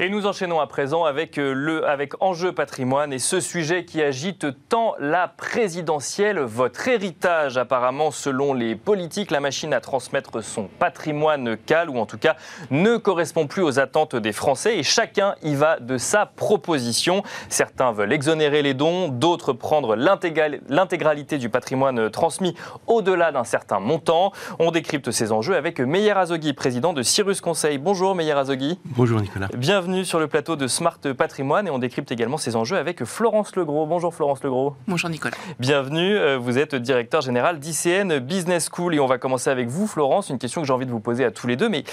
Et 0.00 0.10
nous 0.10 0.26
enchaînons 0.26 0.60
à 0.60 0.68
présent 0.68 1.04
avec, 1.04 1.38
euh, 1.38 1.52
le, 1.52 1.84
avec 1.84 2.12
Enjeu 2.22 2.52
patrimoine 2.52 3.12
et 3.12 3.18
ce 3.18 3.40
sujet 3.40 3.84
qui 3.84 4.00
agite 4.00 4.46
tant 4.68 4.94
la 5.00 5.26
présidentielle. 5.26 6.38
Votre 6.38 6.86
héritage, 6.86 7.58
apparemment, 7.58 8.12
selon 8.12 8.54
les 8.54 8.76
politiques, 8.76 9.32
la 9.32 9.40
machine 9.40 9.74
à 9.74 9.80
transmettre 9.80 10.40
son 10.40 10.68
patrimoine 10.78 11.56
cale 11.56 11.90
ou 11.90 11.98
en 11.98 12.06
tout 12.06 12.16
cas 12.16 12.36
ne 12.70 12.96
correspond 12.96 13.48
plus 13.48 13.62
aux 13.62 13.80
attentes 13.80 14.14
des 14.14 14.30
Français 14.30 14.78
et 14.78 14.84
chacun 14.84 15.34
y 15.42 15.56
va 15.56 15.80
de 15.80 15.98
sa 15.98 16.26
proposition. 16.26 17.24
Certains 17.48 17.90
veulent 17.90 18.12
exonérer 18.12 18.62
les 18.62 18.74
dons, 18.74 19.08
d'autres 19.08 19.52
prendre 19.52 19.96
l'intégralité 19.96 21.38
du 21.38 21.48
patrimoine 21.48 22.08
transmis 22.08 22.54
au-delà 22.86 23.32
d'un 23.32 23.42
certain 23.42 23.80
montant. 23.80 24.30
On 24.60 24.70
décrypte 24.70 25.10
ces 25.10 25.32
enjeux 25.32 25.56
avec 25.56 25.80
Meyer 25.80 26.12
Azogui, 26.12 26.52
président 26.52 26.92
de 26.92 27.02
Cyrus 27.02 27.40
Conseil. 27.40 27.78
Bonjour 27.78 28.14
Meyer 28.14 28.38
Azogui. 28.38 28.78
Bonjour 28.84 29.20
Nicolas. 29.20 29.48
Bienvenue 29.56 29.87
Bienvenue 29.88 30.04
sur 30.04 30.20
le 30.20 30.26
plateau 30.28 30.54
de 30.54 30.66
Smart 30.66 30.98
Patrimoine 31.16 31.66
et 31.66 31.70
on 31.70 31.78
décrypte 31.78 32.12
également 32.12 32.36
ces 32.36 32.56
enjeux 32.56 32.76
avec 32.76 33.06
Florence 33.06 33.56
Legros. 33.56 33.86
Bonjour 33.86 34.14
Florence 34.14 34.44
Legros. 34.44 34.76
Bonjour 34.86 35.08
Nicolas. 35.08 35.34
Bienvenue, 35.58 36.14
euh, 36.14 36.36
vous 36.36 36.58
êtes 36.58 36.74
directeur 36.74 37.22
général 37.22 37.58
d'ICN 37.58 38.18
Business 38.18 38.68
School 38.70 38.94
et 38.94 39.00
on 39.00 39.06
va 39.06 39.16
commencer 39.16 39.48
avec 39.48 39.68
vous 39.68 39.86
Florence, 39.86 40.28
une 40.28 40.38
question 40.38 40.60
que 40.60 40.66
j'ai 40.66 40.74
envie 40.74 40.84
de 40.84 40.90
vous 40.90 41.00
poser 41.00 41.24
à 41.24 41.30
tous 41.30 41.46
les 41.46 41.56
deux, 41.56 41.70
mais 41.70 41.84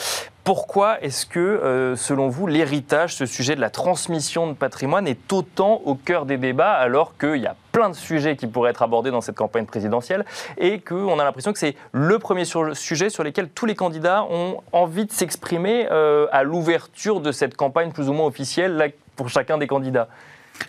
pourquoi 0.45 1.01
est-ce 1.01 1.25
que 1.25 1.39
euh, 1.39 1.95
selon 1.95 2.29
vous 2.29 2.45
l'héritage, 2.45 3.15
ce 3.15 3.25
sujet 3.25 3.55
de 3.55 3.61
la 3.61 3.71
transmission 3.71 4.45
de 4.45 4.53
patrimoine 4.53 5.07
est 5.07 5.33
autant 5.33 5.81
au 5.85 5.95
cœur 5.95 6.27
des 6.27 6.37
débats 6.37 6.73
alors 6.73 7.17
qu'il 7.17 7.37
y 7.37 7.47
a 7.47 7.55
plein 7.71 7.89
de 7.89 7.95
sujets 7.95 8.35
qui 8.35 8.45
pourraient 8.45 8.69
être 8.69 8.83
abordés 8.83 9.09
dans 9.09 9.21
cette 9.21 9.35
campagne 9.35 9.65
présidentielle 9.65 10.23
et 10.59 10.79
qu'on 10.79 11.17
a 11.17 11.23
l'impression 11.23 11.51
que 11.51 11.57
c'est 11.57 11.75
le 11.93 12.19
premier 12.19 12.43
sujet 12.45 13.09
sur 13.09 13.23
lequel 13.23 13.49
tous 13.49 13.65
les 13.65 13.73
candidats 13.73 14.23
ont 14.29 14.61
envie 14.71 15.05
de 15.05 15.11
s'exprimer 15.11 15.87
euh, 15.91 16.27
à 16.31 16.43
l'ouverture 16.43 17.21
de 17.21 17.31
cette 17.31 17.57
campagne 17.57 17.91
plus 17.91 18.07
ou 18.07 18.13
moins 18.13 18.27
officielle 18.27 18.93
pour 19.15 19.29
chacun 19.29 19.57
des 19.57 19.65
candidats? 19.65 20.09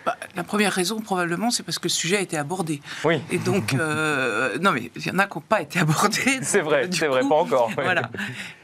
Bah, 0.05 0.17
la 0.35 0.45
première 0.45 0.73
raison, 0.73 1.01
probablement, 1.01 1.51
c'est 1.51 1.63
parce 1.63 1.79
que 1.79 1.85
le 1.85 1.93
sujet 1.93 2.17
a 2.17 2.21
été 2.21 2.37
abordé. 2.37 2.81
Oui. 3.05 3.21
Et 3.31 3.39
donc, 3.39 3.75
euh, 3.75 4.59
non, 4.61 4.73
mais 4.73 4.91
il 4.95 5.07
y 5.07 5.11
en 5.11 5.19
a 5.19 5.27
qui 5.27 5.37
n'ont 5.37 5.43
pas 5.43 5.63
été 5.63 5.81
abordés. 5.81 6.39
C'est 6.43 6.61
vrai, 6.61 6.89
c'est 6.91 7.07
vrai, 7.07 7.23
pas 7.23 7.35
encore. 7.35 7.71
Voilà. 7.77 8.11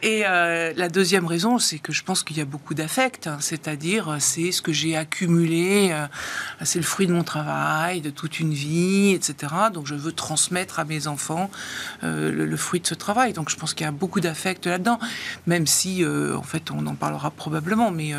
Et 0.02 0.23
euh, 0.26 0.73
la 0.76 0.88
deuxième 0.88 1.26
raison, 1.26 1.59
c'est 1.59 1.79
que 1.79 1.93
je 1.93 2.02
pense 2.02 2.23
qu'il 2.23 2.37
y 2.37 2.41
a 2.41 2.45
beaucoup 2.45 2.75
d'affect, 2.75 3.26
hein. 3.26 3.38
c'est-à-dire, 3.41 4.17
c'est 4.19 4.50
ce 4.50 4.62
que 4.62 4.73
j'ai 4.73 4.97
accumulé, 4.97 5.91
euh, 5.93 6.07
c'est 6.62 6.79
le 6.79 6.85
fruit 6.85 7.07
de 7.07 7.12
mon 7.12 7.23
travail, 7.23 8.00
de 8.00 8.11
toute 8.11 8.41
une 8.41 8.52
vie, 8.52 9.12
etc. 9.12 9.52
Donc, 9.73 9.87
je 9.87 9.95
veux 9.95 10.12
transmettre 10.12 10.81
à 10.81 10.85
mes 10.85 11.07
enfants 11.07 11.50
le, 12.02 12.57
fruit 12.57 12.81
de 12.81 12.87
ce 12.87 12.95
travail. 12.95 13.33
Donc, 13.33 13.49
je 13.49 13.57
pense 13.57 13.75
qu'il 13.75 13.85
y 13.85 13.88
a 13.88 13.93
beaucoup 13.93 14.21
d'affect 14.21 14.67
là-dedans, 14.67 14.99
même 15.47 15.67
si, 15.67 16.05
en 16.05 16.43
fait, 16.43 16.71
on 16.71 16.87
en 16.87 16.95
parlera 16.95 17.31
probablement, 17.31 17.91
mais 17.91 18.12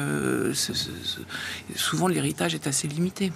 souvent 1.75 2.07
l'héritage 2.07 2.55
est 2.55 2.67
assez 2.67 2.87
limité. 2.93 3.31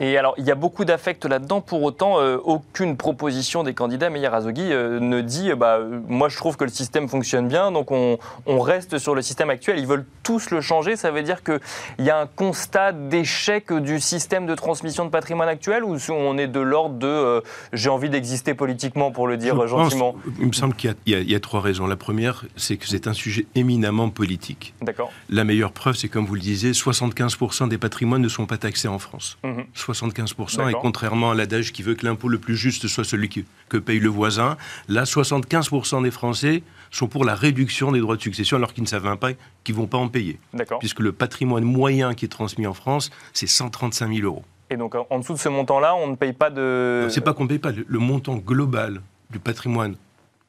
Et 0.00 0.16
alors, 0.16 0.34
il 0.38 0.44
y 0.44 0.50
a 0.50 0.54
beaucoup 0.54 0.86
d'affect 0.86 1.26
là-dedans. 1.26 1.60
Pour 1.60 1.82
autant, 1.82 2.18
euh, 2.18 2.38
aucune 2.42 2.96
proposition 2.96 3.62
des 3.62 3.74
candidats, 3.74 4.08
Meyer 4.08 4.28
Azogui, 4.28 4.72
euh, 4.72 4.98
ne 4.98 5.20
dit 5.20 5.52
bah, 5.52 5.76
euh, 5.76 6.00
Moi, 6.08 6.30
je 6.30 6.38
trouve 6.38 6.56
que 6.56 6.64
le 6.64 6.70
système 6.70 7.06
fonctionne 7.06 7.48
bien, 7.48 7.70
donc 7.70 7.90
on, 7.90 8.18
reste 8.60 8.98
sur 8.98 9.14
le 9.14 9.22
système 9.22 9.50
actuel. 9.50 9.78
Ils 9.78 9.86
veulent 9.86 10.06
tous 10.22 10.50
le 10.50 10.60
changer. 10.60 10.96
Ça 10.96 11.10
veut 11.10 11.22
dire 11.22 11.42
qu'il 11.42 11.60
y 11.98 12.10
a 12.10 12.18
un 12.18 12.26
constat 12.26 12.92
d'échec 12.92 13.72
du 13.72 14.00
système 14.00 14.46
de 14.46 14.54
transmission 14.54 15.04
de 15.04 15.10
patrimoine 15.10 15.48
actuel 15.48 15.84
ou 15.84 15.96
on 16.10 16.38
est 16.38 16.46
de 16.46 16.60
l'ordre 16.60 16.96
de 16.96 17.42
J'ai 17.72 17.88
envie 17.88 18.10
d'exister 18.10 18.54
politiquement, 18.54 19.10
pour 19.10 19.26
le 19.26 19.36
dire 19.36 19.66
gentiment 19.66 20.14
Il 20.38 20.48
me 20.48 20.52
semble 20.52 20.74
qu'il 20.74 20.94
y, 21.06 21.12
y, 21.12 21.34
a 21.34 21.40
trois 21.40 21.60
raisons. 21.60 21.86
La 21.86 21.96
première, 21.96 22.44
c'est 22.56 22.76
que 22.76 22.86
c'est 22.86 23.06
un 23.06 23.12
sujet 23.12 23.46
éminemment 23.54 24.10
politique. 24.10 24.74
D'accord. 24.82 25.10
La 25.28 25.44
meilleure 25.44 25.72
preuve, 25.72 25.96
c'est 25.96 26.08
comme 26.08 26.26
vous 26.26 26.34
le 26.34 26.40
disiez 26.40 26.72
75% 26.72 27.68
des 27.68 27.78
patrimoines 27.78 28.22
ne 28.22 28.28
sont 28.28 28.46
pas 28.46 28.58
taxés 28.58 28.88
en 28.88 28.98
France. 28.98 29.38
Mmh. 29.42 29.62
75%, 29.92 30.70
et 30.70 30.74
contrairement 30.80 31.30
à 31.30 31.34
l'adage 31.34 31.72
qui 31.72 31.82
veut 31.82 31.94
que 31.94 32.06
l'impôt 32.06 32.28
le 32.28 32.38
plus 32.38 32.56
juste 32.56 32.88
soit 32.88 33.04
celui 33.04 33.28
que, 33.68 33.78
paye 33.78 34.00
le 34.00 34.08
voisin, 34.08 34.56
là, 34.88 35.04
75% 35.04 36.02
des 36.02 36.10
Français 36.10 36.62
sont 36.90 37.06
pour 37.06 37.24
la 37.24 37.34
réduction 37.34 37.92
des 37.92 38.00
droits 38.00 38.16
de 38.16 38.22
succession 38.22 38.56
alors 38.56 38.72
qu'ils 38.72 38.82
ne 38.82 38.88
savent 38.88 39.16
pas 39.16 39.32
qu'ils 39.64 39.74
ne 39.74 39.80
vont 39.80 39.86
pas 39.86 39.98
en 39.98 40.08
payer. 40.08 40.38
Puisque 40.78 41.00
le 41.00 41.12
patrimoine 41.12 41.64
moyen 41.64 42.14
qui 42.14 42.24
est 42.24 42.28
transmis 42.28 42.66
en 42.66 42.74
France, 42.74 43.10
c'est 43.32 43.46
135 43.46 44.12
000 44.12 44.26
euros. 44.26 44.44
Et 44.70 44.76
donc, 44.76 44.94
en 44.94 45.18
dessous 45.18 45.34
de 45.34 45.38
ce 45.38 45.48
montant-là, 45.48 45.94
on 45.96 46.06
ne 46.06 46.14
paye 46.14 46.32
pas 46.32 46.50
de... 46.50 47.08
C'est 47.10 47.20
pas 47.20 47.34
qu'on 47.34 47.44
ne 47.44 47.48
paye 47.48 47.58
pas. 47.58 47.72
Le 47.72 47.98
montant 47.98 48.36
global 48.36 49.00
du 49.30 49.38
patrimoine 49.38 49.96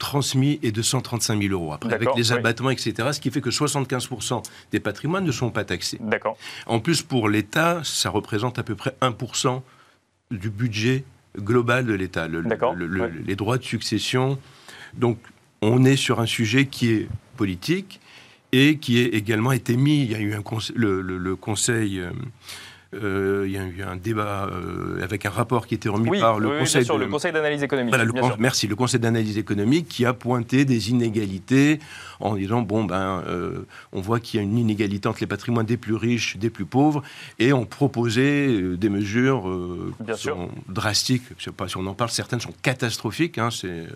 transmis 0.01 0.59
est 0.63 0.71
de 0.71 0.81
135 0.81 1.39
000 1.41 1.53
euros. 1.53 1.73
Après, 1.73 1.93
avec 1.93 2.09
les 2.15 2.31
abattements, 2.31 2.71
etc., 2.71 3.09
ce 3.13 3.19
qui 3.19 3.29
fait 3.29 3.39
que 3.39 3.51
75% 3.51 4.43
des 4.71 4.79
patrimoines 4.79 5.23
ne 5.23 5.31
sont 5.31 5.51
pas 5.51 5.63
taxés. 5.63 5.99
D'accord. 6.01 6.37
En 6.65 6.79
plus, 6.79 7.03
pour 7.03 7.29
l'État, 7.29 7.81
ça 7.83 8.09
représente 8.09 8.57
à 8.57 8.63
peu 8.63 8.75
près 8.75 8.95
1% 9.01 9.61
du 10.31 10.49
budget 10.49 11.03
global 11.37 11.85
de 11.85 11.93
l'État, 11.93 12.27
les 12.27 13.35
droits 13.35 13.59
de 13.59 13.63
succession. 13.63 14.39
Donc, 14.95 15.19
on 15.61 15.85
est 15.85 15.95
sur 15.95 16.19
un 16.19 16.25
sujet 16.25 16.65
qui 16.65 16.91
est 16.91 17.07
politique 17.37 18.01
et 18.51 18.77
qui 18.77 18.99
est 18.99 19.13
également 19.13 19.51
été 19.51 19.77
mis. 19.77 20.01
Il 20.01 20.11
y 20.11 20.15
a 20.15 20.19
eu 20.19 20.33
un 20.33 20.41
le, 20.75 21.35
Conseil. 21.35 22.01
Euh, 22.93 23.45
il 23.47 23.53
y 23.53 23.57
a 23.57 23.63
eu 23.63 23.83
un 23.83 23.95
débat 23.95 24.49
euh, 24.51 25.01
avec 25.01 25.25
un 25.25 25.29
rapport 25.29 25.65
qui 25.65 25.75
était 25.75 25.87
remis 25.87 26.19
par 26.19 26.39
le 26.39 26.59
Conseil. 26.59 26.85
le 26.85 27.07
Conseil 27.07 27.31
d'analyse 27.31 27.63
économique. 27.63 27.95
merci, 28.37 28.67
le 28.67 28.75
Conseil 28.75 28.99
d'analyse 28.99 29.37
économique 29.37 29.87
qui 29.87 30.05
a 30.05 30.13
pointé 30.13 30.65
des 30.65 30.89
inégalités 30.89 31.79
en 32.19 32.35
disant 32.35 32.61
bon 32.61 32.83
ben 32.83 33.23
euh, 33.27 33.65
on 33.93 34.01
voit 34.01 34.19
qu'il 34.19 34.39
y 34.39 34.43
a 34.43 34.43
une 34.43 34.57
inégalité 34.57 35.07
entre 35.07 35.21
les 35.21 35.27
patrimoines 35.27 35.65
des 35.65 35.77
plus 35.77 35.95
riches, 35.95 36.35
des 36.35 36.49
plus 36.49 36.65
pauvres, 36.65 37.01
et 37.39 37.53
on 37.53 37.65
proposait 37.65 38.75
des 38.75 38.89
mesures 38.89 39.49
drastiques. 40.67 41.23
Je 41.37 41.45
sais 41.45 41.51
pas 41.51 41.69
si 41.69 41.77
on 41.77 41.87
en 41.87 41.93
parle, 41.93 42.09
certaines 42.09 42.41
sont 42.41 42.53
catastrophiques. 42.61 43.37
Hein, 43.37 43.51
c'est 43.51 43.87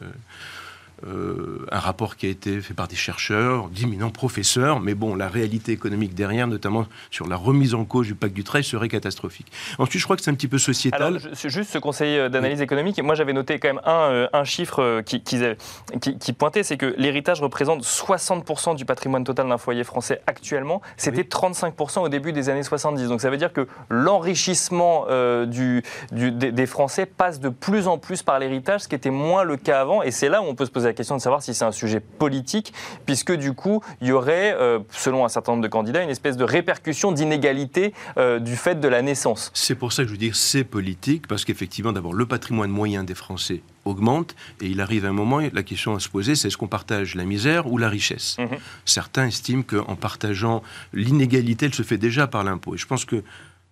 euh, 1.06 1.66
un 1.72 1.80
rapport 1.80 2.16
qui 2.16 2.25
a 2.25 2.30
été 2.30 2.62
fait 2.62 2.74
par 2.74 2.88
des 2.88 2.96
chercheurs, 2.96 3.70
d'éminents 3.70 4.10
professeurs, 4.10 4.80
mais 4.80 4.94
bon, 4.94 5.14
la 5.14 5.28
réalité 5.28 5.74
économique 5.74 6.16
derrière, 6.16 6.48
notamment 6.48 6.86
sur 7.12 7.28
la 7.28 7.36
remise 7.36 7.74
en 7.74 7.84
cause 7.84 8.08
du 8.08 8.16
pacte 8.16 8.34
du 8.34 8.46
trail, 8.46 8.64
serait 8.64 8.88
catastrophique. 8.88 9.52
Ensuite, 9.78 10.00
je 10.00 10.06
crois 10.06 10.16
que 10.16 10.22
c'est 10.22 10.32
un 10.32 10.36
petit 10.36 10.48
peu 10.48 10.58
sociétal. 10.58 11.02
Alors, 11.02 11.36
juste 11.44 11.72
ce 11.72 11.77
conseil 11.79 12.18
euh, 12.18 12.29
d'analyse 12.29 12.62
économique, 12.62 13.01
moi 13.03 13.14
j'avais 13.14 13.34
noté 13.34 13.60
quand 13.60 13.68
même 13.68 13.81
un, 13.86 14.10
euh, 14.12 14.27
un 14.31 14.46
chiffre 14.46 15.01
qui, 15.01 15.22
qui, 15.22 16.34
pointait, 16.34 16.64
c'est 16.64 16.77
que 16.77 16.96
l'héritage 16.98 17.42
représente 17.42 17.84
60% 17.84 18.75
du 18.75 18.86
patrimoine 18.86 19.25
total 19.25 19.50
d'un 19.50 19.58
foyer 19.58 19.84
français 19.84 20.22
actuellement. 20.27 20.81
C'était 20.96 21.24
35% 21.24 22.00
au 22.00 22.10
début 22.10 22.31
des 22.31 22.50
années 22.50 22.64
70. 22.64 23.10
Donc 23.10 23.22
ça 23.22 23.29
veut 23.29 23.38
dire 23.38 23.51
que 23.51 23.68
l'enrichissement 23.90 25.05
du, 25.46 25.84
du, 26.12 26.31
des 26.31 26.66
Français 26.66 27.05
passe 27.05 27.40
de 27.40 27.50
plus 27.50 27.88
en 27.88 27.98
plus 27.98 28.24
par 28.24 28.40
l'héritage, 28.40 28.81
ce 28.81 28.88
qui 28.88 28.96
était 28.96 29.10
moins 29.10 29.44
le 29.44 29.58
cas 29.58 29.81
avant. 29.81 30.01
Et 30.01 30.12
c'est 30.12 30.29
là 30.29 30.42
où 30.42 30.46
on 30.46 30.55
peut 30.55 30.66
se 30.66 30.72
poser 30.72 30.84
la 30.87 30.93
question 30.93 31.15
de 31.15 31.21
savoir 31.21 31.41
si 31.41 31.53
c'est 31.53 31.65
un 31.65 31.71
sujet 31.71 32.00
politique, 32.00 32.74
puisque 33.05 33.31
du 33.33 33.53
coup, 33.53 33.81
il 34.01 34.07
y 34.07 34.11
aurait, 34.11 34.55
euh, 34.59 34.79
selon 34.91 35.25
un 35.25 35.29
certain 35.29 35.53
nombre 35.53 35.63
de 35.63 35.67
candidats, 35.67 36.03
une 36.03 36.09
espèce 36.09 36.37
de 36.37 36.43
répercussion 36.43 37.11
d'inégalité 37.11 37.93
euh, 38.17 38.39
du 38.39 38.55
fait 38.55 38.79
de 38.79 38.87
la 38.87 39.01
naissance. 39.01 39.51
C'est 39.53 39.75
pour 39.75 39.93
ça 39.93 40.03
que 40.03 40.07
je 40.07 40.13
veux 40.13 40.17
dire 40.17 40.35
c'est 40.35 40.63
politique, 40.63 41.27
parce 41.27 41.45
qu'effectivement, 41.45 41.91
d'abord, 41.91 42.13
le 42.13 42.25
patrimoine 42.25 42.71
moyen 42.71 43.03
des 43.03 43.15
Français 43.15 43.61
augmente 43.85 44.35
et 44.61 44.67
il 44.67 44.81
arrive 44.81 45.05
un 45.05 45.13
moment, 45.13 45.39
la 45.51 45.63
question 45.63 45.95
à 45.95 46.00
se 46.00 46.09
poser, 46.09 46.35
c'est 46.35 46.48
est-ce 46.48 46.57
qu'on 46.57 46.67
partage 46.67 47.15
la 47.15 47.25
misère 47.25 47.71
ou 47.71 47.77
la 47.77 47.89
richesse? 47.89 48.37
Mhm. 48.39 48.57
Certains 48.85 49.27
estiment 49.27 49.63
qu'en 49.63 49.95
partageant 49.95 50.63
l'inégalité, 50.93 51.67
elle 51.67 51.74
se 51.74 51.83
fait 51.83 51.98
déjà 51.98 52.27
par 52.27 52.43
l'impôt. 52.43 52.75
Et 52.75 52.77
je 52.77 52.87
pense 52.87 53.05
que 53.05 53.24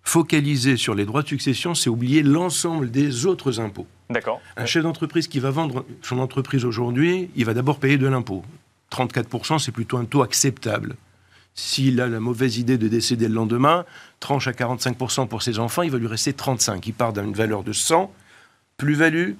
focaliser 0.04 0.76
sur 0.76 0.94
les 0.94 1.06
droits 1.06 1.22
de 1.22 1.28
succession, 1.28 1.74
c'est 1.74 1.90
oublier 1.90 2.22
l'ensemble 2.22 2.90
des 2.90 3.26
autres 3.26 3.58
impôts. 3.58 3.86
D'accord. 4.10 4.40
Un 4.56 4.66
chef 4.66 4.82
d'entreprise 4.82 5.26
qui 5.26 5.40
va 5.40 5.50
vendre 5.50 5.84
son 6.02 6.18
entreprise 6.18 6.64
aujourd'hui, 6.64 7.30
il 7.34 7.44
va 7.44 7.54
d'abord 7.54 7.78
payer 7.78 7.96
de 7.96 8.06
l'impôt. 8.06 8.44
34%, 8.92 9.58
c'est 9.58 9.72
plutôt 9.72 9.96
un 9.96 10.04
taux 10.04 10.22
acceptable. 10.22 10.96
S'il 11.54 12.00
a 12.00 12.08
la 12.08 12.20
mauvaise 12.20 12.58
idée 12.58 12.78
de 12.78 12.86
décéder 12.88 13.28
le 13.28 13.34
lendemain, 13.34 13.84
tranche 14.20 14.46
à 14.46 14.52
45% 14.52 15.26
pour 15.26 15.42
ses 15.42 15.58
enfants, 15.58 15.82
il 15.82 15.90
va 15.90 15.98
lui 15.98 16.06
rester 16.06 16.32
35. 16.32 16.86
Il 16.86 16.92
part 16.92 17.12
d'une 17.12 17.32
valeur 17.32 17.62
de 17.62 17.72
100, 17.72 18.12
plus-value, 18.76 19.32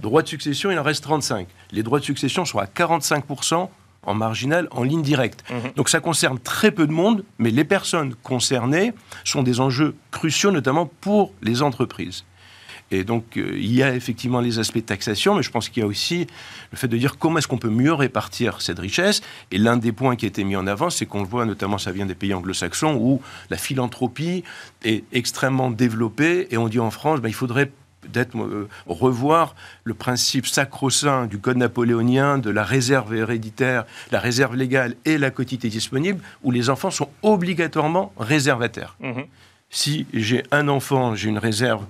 droit 0.00 0.22
de 0.22 0.28
succession, 0.28 0.70
il 0.70 0.78
en 0.78 0.82
reste 0.82 1.02
35. 1.02 1.46
Les 1.72 1.82
droits 1.82 2.00
de 2.00 2.04
succession 2.04 2.44
sont 2.44 2.58
à 2.58 2.66
45% 2.66 3.68
en 4.06 4.14
marginal, 4.14 4.68
en 4.70 4.82
ligne 4.82 5.02
directe. 5.02 5.44
Mhm. 5.50 5.72
Donc 5.76 5.88
ça 5.88 6.00
concerne 6.00 6.38
très 6.38 6.70
peu 6.70 6.86
de 6.86 6.92
monde, 6.92 7.24
mais 7.38 7.50
les 7.50 7.64
personnes 7.64 8.14
concernées 8.22 8.92
sont 9.24 9.42
des 9.42 9.60
enjeux 9.60 9.94
cruciaux, 10.10 10.50
notamment 10.50 10.86
pour 11.00 11.32
les 11.42 11.62
entreprises. 11.62 12.24
Et 12.92 13.02
donc, 13.02 13.36
euh, 13.36 13.50
il 13.54 13.74
y 13.74 13.82
a 13.82 13.94
effectivement 13.94 14.40
les 14.40 14.58
aspects 14.60 14.76
de 14.76 14.80
taxation, 14.80 15.34
mais 15.34 15.42
je 15.42 15.50
pense 15.50 15.68
qu'il 15.68 15.80
y 15.80 15.84
a 15.84 15.86
aussi 15.88 16.26
le 16.70 16.78
fait 16.78 16.86
de 16.86 16.96
dire 16.96 17.18
comment 17.18 17.38
est-ce 17.38 17.48
qu'on 17.48 17.58
peut 17.58 17.68
mieux 17.68 17.92
répartir 17.92 18.60
cette 18.60 18.78
richesse. 18.78 19.22
Et 19.50 19.58
l'un 19.58 19.76
des 19.76 19.90
points 19.90 20.14
qui 20.14 20.24
a 20.24 20.28
été 20.28 20.44
mis 20.44 20.54
en 20.54 20.66
avant, 20.66 20.88
c'est 20.88 21.04
qu'on 21.04 21.20
le 21.20 21.26
voit, 21.26 21.46
notamment 21.46 21.78
ça 21.78 21.90
vient 21.90 22.06
des 22.06 22.14
pays 22.14 22.32
anglo-saxons, 22.32 22.94
où 22.94 23.20
la 23.50 23.56
philanthropie 23.56 24.44
est 24.84 25.04
extrêmement 25.12 25.70
développée. 25.70 26.46
Et 26.52 26.56
on 26.56 26.68
dit 26.68 26.78
en 26.78 26.92
France, 26.92 27.20
ben, 27.20 27.28
il 27.28 27.34
faudrait 27.34 27.72
d'être 28.12 28.36
euh, 28.38 28.68
revoir 28.86 29.54
le 29.84 29.94
principe 29.94 30.46
sacro-saint 30.46 31.26
du 31.26 31.38
code 31.38 31.56
napoléonien 31.56 32.38
de 32.38 32.50
la 32.50 32.64
réserve 32.64 33.14
héréditaire, 33.14 33.84
la 34.10 34.20
réserve 34.20 34.56
légale 34.56 34.94
et 35.04 35.18
la 35.18 35.30
quotité 35.30 35.68
disponible, 35.68 36.20
où 36.42 36.50
les 36.50 36.70
enfants 36.70 36.90
sont 36.90 37.08
obligatoirement 37.22 38.12
réservataires. 38.18 38.96
Mhm. 39.00 39.24
Si 39.68 40.06
j'ai 40.14 40.44
un 40.52 40.68
enfant, 40.68 41.16
j'ai 41.16 41.28
une 41.28 41.38
réserve 41.38 41.84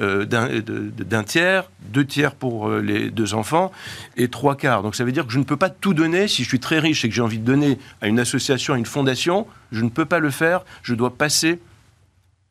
euh, 0.00 0.24
d'un 0.24 1.24
tiers, 1.24 1.70
deux 1.92 2.06
tiers 2.06 2.34
pour 2.34 2.68
euh, 2.68 2.80
les 2.80 3.10
deux 3.10 3.34
enfants 3.34 3.70
et 4.16 4.28
trois 4.28 4.56
quarts. 4.56 4.82
Donc 4.82 4.94
ça 4.94 5.04
veut 5.04 5.12
dire 5.12 5.26
que 5.26 5.32
je 5.32 5.38
ne 5.38 5.44
peux 5.44 5.58
pas 5.58 5.68
tout 5.68 5.92
donner. 5.92 6.26
Si 6.26 6.42
je 6.42 6.48
suis 6.48 6.58
très 6.58 6.78
riche 6.78 7.04
et 7.04 7.08
que 7.10 7.14
j'ai 7.14 7.20
envie 7.20 7.38
de 7.38 7.44
donner 7.44 7.78
à 8.00 8.08
une 8.08 8.18
association, 8.18 8.72
à 8.72 8.78
une 8.78 8.86
fondation, 8.86 9.46
je 9.72 9.84
ne 9.84 9.90
peux 9.90 10.06
pas 10.06 10.18
le 10.18 10.30
faire. 10.30 10.64
Je 10.82 10.94
dois 10.94 11.14
passer 11.16 11.60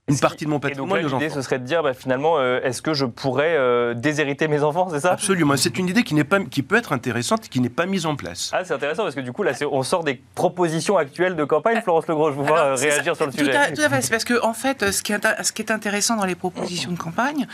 une 0.09 0.19
partie 0.19 0.45
de 0.45 0.49
mon 0.49 0.57
Et 0.57 0.59
donc 0.73 0.89
patrimoine 0.89 1.05
l'idée, 1.07 1.29
ce 1.29 1.41
serait 1.41 1.59
de 1.59 1.63
dire, 1.65 1.83
bah, 1.83 1.93
finalement, 1.93 2.37
euh, 2.37 2.59
est-ce 2.63 2.81
que 2.81 2.93
je 2.93 3.05
pourrais 3.05 3.55
euh, 3.57 3.93
déshériter 3.93 4.47
mes 4.47 4.63
enfants, 4.63 4.89
c'est 4.91 4.99
ça? 4.99 5.11
Absolument. 5.13 5.55
C'est 5.57 5.77
une 5.77 5.87
idée 5.87 6.03
qui, 6.03 6.13
n'est 6.15 6.23
pas, 6.23 6.39
qui 6.41 6.63
peut 6.63 6.75
être 6.77 6.93
intéressante 6.93 7.47
qui 7.49 7.59
n'est 7.61 7.69
pas 7.69 7.85
mise 7.85 8.05
en 8.05 8.15
place. 8.15 8.49
Ah, 8.53 8.63
c'est 8.65 8.73
intéressant 8.73 9.03
parce 9.03 9.15
que 9.15 9.21
du 9.21 9.31
coup, 9.31 9.43
là, 9.43 9.53
c'est- 9.53 9.65
on 9.65 9.83
sort 9.83 10.03
des 10.03 10.21
propositions 10.35 10.97
actuelles 10.97 11.35
de 11.35 11.43
campagne. 11.45 11.81
Florence 11.81 12.07
Legros, 12.07 12.31
je 12.31 12.35
vous 12.35 12.43
vois 12.45 12.59
Alors, 12.61 12.77
euh, 12.77 12.81
réagir 12.81 13.13
ça. 13.13 13.17
sur 13.17 13.25
le 13.27 13.31
tout 13.31 13.37
sujet. 13.39 13.55
À, 13.55 13.71
tout 13.71 13.81
à 13.81 13.89
fait. 13.89 14.01
C'est 14.01 14.11
parce 14.11 14.25
que, 14.25 14.43
en 14.43 14.53
fait, 14.53 14.91
ce 14.91 15.01
qui, 15.03 15.11
est, 15.11 15.17
intér- 15.17 15.43
ce 15.43 15.51
qui 15.51 15.61
est 15.61 15.71
intéressant 15.71 16.15
dans 16.15 16.25
les 16.25 16.35
propositions 16.35 16.91
de 16.91 16.97
campagne, 16.97 17.47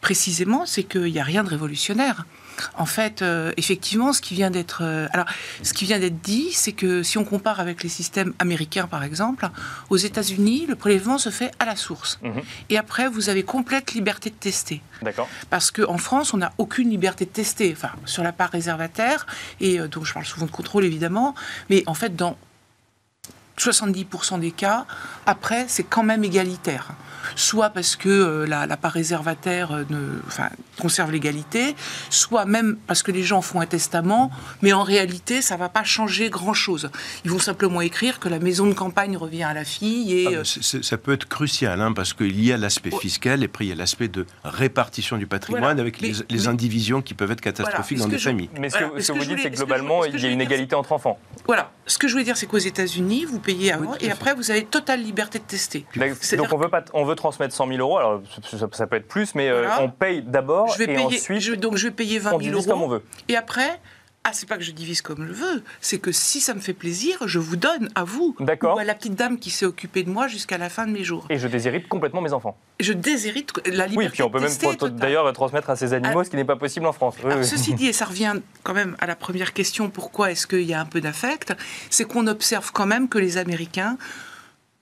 précisément, 0.00 0.64
c'est 0.66 0.82
qu'il 0.84 1.12
n'y 1.12 1.20
a 1.20 1.24
rien 1.24 1.42
de 1.44 1.48
révolutionnaire. 1.48 2.24
En 2.74 2.86
fait, 2.86 3.22
euh, 3.22 3.52
effectivement, 3.56 4.12
ce 4.12 4.20
qui 4.20 4.34
vient 4.34 4.50
d'être, 4.50 4.80
euh, 4.82 5.06
alors, 5.12 5.26
ce 5.62 5.72
qui 5.72 5.84
vient 5.84 5.98
d'être 5.98 6.20
dit, 6.20 6.52
c'est 6.52 6.72
que 6.72 7.02
si 7.02 7.18
on 7.18 7.24
compare 7.24 7.60
avec 7.60 7.82
les 7.82 7.88
systèmes 7.88 8.34
américains, 8.38 8.86
par 8.86 9.02
exemple, 9.02 9.48
aux 9.90 9.96
États-Unis, 9.96 10.66
le 10.68 10.74
prélèvement 10.74 11.18
se 11.18 11.30
fait 11.30 11.50
à 11.58 11.64
la 11.64 11.76
source. 11.76 12.18
Mhm. 12.22 12.42
Et 12.70 12.78
après, 12.78 13.08
vous 13.08 13.28
avez 13.28 13.42
complète 13.42 13.92
liberté 13.92 14.30
de 14.30 14.34
tester. 14.34 14.82
D'accord. 15.02 15.28
Parce 15.50 15.70
qu'en 15.70 15.98
France, 15.98 16.34
on 16.34 16.38
n'a 16.38 16.52
aucune 16.58 16.90
liberté 16.90 17.24
de 17.24 17.30
tester, 17.30 17.72
enfin, 17.76 17.90
sur 18.04 18.22
la 18.22 18.32
part 18.32 18.50
réservataire, 18.50 19.26
et 19.60 19.80
euh, 19.80 19.88
donc 19.88 20.04
je 20.04 20.12
parle 20.12 20.26
souvent 20.26 20.46
de 20.46 20.50
contrôle 20.50 20.84
évidemment, 20.84 21.34
mais 21.70 21.82
en 21.86 21.94
fait, 21.94 22.14
dans 22.14 22.36
70% 23.58 24.40
des 24.40 24.52
cas, 24.52 24.86
après, 25.26 25.66
c'est 25.68 25.82
quand 25.82 26.02
même 26.02 26.24
égalitaire. 26.24 26.92
Soit 27.36 27.70
parce 27.70 27.96
que 27.96 28.08
euh, 28.08 28.46
la, 28.46 28.66
la 28.66 28.76
part 28.76 28.92
réservataire 28.92 29.72
euh, 29.72 29.84
ne, 29.90 29.98
enfin, 30.26 30.48
conserve 30.80 31.10
l'égalité, 31.12 31.74
soit 32.10 32.44
même 32.44 32.76
parce 32.86 33.02
que 33.02 33.10
les 33.12 33.22
gens 33.22 33.42
font 33.42 33.60
un 33.60 33.66
testament, 33.66 34.30
mais 34.62 34.72
en 34.72 34.82
réalité, 34.82 35.42
ça 35.42 35.54
ne 35.54 35.60
va 35.60 35.68
pas 35.68 35.84
changer 35.84 36.30
grand-chose. 36.30 36.90
Ils 37.24 37.30
vont 37.30 37.38
simplement 37.38 37.80
écrire 37.80 38.18
que 38.20 38.28
la 38.28 38.38
maison 38.38 38.66
de 38.66 38.72
campagne 38.74 39.16
revient 39.16 39.42
à 39.44 39.54
la 39.54 39.64
fille 39.64 40.12
et... 40.12 40.26
Ah, 40.28 40.30
euh, 40.38 40.44
ça 40.44 40.96
peut 40.98 41.12
être 41.12 41.26
crucial, 41.28 41.80
hein, 41.80 41.92
parce 41.92 42.12
qu'il 42.12 42.42
y 42.44 42.52
a 42.52 42.56
l'aspect 42.56 42.90
fiscal 42.90 43.42
et 43.42 43.46
après 43.46 43.66
il 43.66 43.68
y 43.68 43.72
a 43.72 43.76
l'aspect 43.76 44.08
de 44.08 44.26
répartition 44.44 45.16
du 45.16 45.26
patrimoine 45.26 45.62
Voilà. 45.62 45.80
avec 45.80 46.00
Mais- 46.02 46.08
les, 46.08 46.14
les 46.30 46.42
mais- 46.42 46.48
indivisions 46.48 47.02
qui 47.02 47.14
peuvent 47.14 47.30
être 47.32 47.40
catastrophiques 47.40 47.98
Voilà. 47.98 48.10
dans 48.10 48.16
des 48.16 48.18
je- 48.18 48.28
familles. 48.28 48.50
Mais 48.58 48.70
ce 48.70 48.78
que, 48.78 48.84
Voilà. 48.84 49.00
ce 49.00 49.06
Ce 49.06 49.12
que 49.12 49.18
que 49.18 49.24
vous 49.24 49.28
dites, 49.34 49.40
c'est 49.42 49.50
que 49.50 49.56
globalement, 49.56 50.04
il 50.04 50.18
y 50.20 50.26
a 50.26 50.30
une 50.30 50.40
égalité 50.40 50.74
entre 50.74 50.92
enfants. 50.92 51.18
Voilà, 51.46 51.70
ce 51.86 51.98
que 51.98 52.08
je 52.08 52.12
voulais 52.12 52.24
dire, 52.24 52.36
c'est 52.36 52.46
qu'aux 52.46 52.58
États-Unis, 52.58 53.24
vous 53.24 53.38
payez 53.40 53.72
avant 53.72 53.92
Oui, 53.92 53.96
et 54.00 54.10
après, 54.10 54.34
vous 54.34 54.50
avez 54.50 54.64
totale 54.64 55.02
liberté 55.02 55.38
de 55.38 55.44
tester. 55.44 55.86
Donc 56.36 56.52
on 56.52 56.58
veut, 56.58 56.68
pas, 56.68 56.84
on 56.92 57.04
veut 57.04 57.14
transmettre 57.18 57.54
100 57.54 57.66
000 57.68 57.78
euros, 57.80 57.98
alors 57.98 58.22
ça, 58.50 58.66
ça 58.72 58.86
peut 58.86 58.96
être 58.96 59.08
plus, 59.08 59.34
mais 59.34 59.48
euh, 59.48 59.68
on 59.80 59.90
paye 59.90 60.22
d'abord 60.22 60.74
et 60.80 60.86
payer, 60.86 60.98
ensuite 60.98 61.40
je- 61.40 61.52
donc 61.54 61.76
je 61.76 61.88
vais 61.88 61.92
payer 61.94 62.18
20 62.18 62.30
on 62.30 62.38
000 62.38 62.40
divise 62.40 62.54
euros. 62.68 62.70
comme 62.78 62.82
on 62.82 62.88
veut. 62.88 63.02
Et 63.28 63.36
après, 63.36 63.80
ah, 64.24 64.30
c'est 64.32 64.48
pas 64.48 64.58
que 64.58 64.64
je 64.64 64.72
divise 64.72 65.00
comme 65.00 65.26
je 65.26 65.32
veux, 65.32 65.62
c'est 65.80 65.98
que 65.98 66.12
si 66.12 66.40
ça 66.40 66.52
me 66.52 66.60
fait 66.60 66.74
plaisir, 66.74 67.16
je 67.26 67.38
vous 67.38 67.56
donne 67.56 67.88
à 67.94 68.04
vous. 68.04 68.36
Ou 68.40 68.78
à 68.78 68.84
la 68.84 68.94
petite 68.94 69.14
dame 69.14 69.38
qui 69.38 69.48
s'est 69.48 69.64
occupée 69.64 70.02
de 70.02 70.10
moi 70.10 70.26
jusqu'à 70.28 70.58
la 70.58 70.68
fin 70.68 70.86
de 70.86 70.92
mes 70.92 71.02
jours. 71.04 71.24
Et 71.30 71.38
je 71.38 71.48
déshérite 71.48 71.88
complètement 71.88 72.20
mes 72.20 72.32
enfants. 72.34 72.58
Je 72.80 72.92
déshérite 72.92 73.52
la 73.66 73.86
liberté 73.86 73.96
Oui, 73.96 74.08
puis 74.12 74.22
on 74.22 74.28
peut 74.30 74.40
même 74.40 74.52
d'ailleurs 74.98 75.32
transmettre 75.32 75.70
à 75.70 75.76
ces 75.76 75.94
animaux, 75.94 76.20
Ah. 76.20 76.24
ce 76.24 76.30
qui 76.30 76.36
n'est 76.36 76.44
pas 76.44 76.56
possible 76.56 76.84
en 76.86 76.92
France. 76.92 77.14
Oui, 77.20 77.26
Alors, 77.26 77.38
oui. 77.38 77.46
ceci 77.46 77.72
dit, 77.80 77.86
et 77.86 77.92
ça 77.94 78.04
revient 78.04 78.34
quand 78.64 78.74
même 78.74 78.96
à 78.98 79.06
la 79.06 79.16
première 79.16 79.54
question, 79.54 79.88
pourquoi 79.88 80.30
est-ce 80.30 80.46
qu'il 80.46 80.62
y 80.62 80.74
a 80.74 80.80
un 80.80 80.84
peu 80.86 81.00
d'affect? 81.00 81.54
C'est 81.88 82.04
qu'on 82.04 82.26
observe 82.26 82.70
quand 82.72 82.86
même 82.86 83.08
que 83.08 83.18
les 83.18 83.38
Américains 83.38 83.96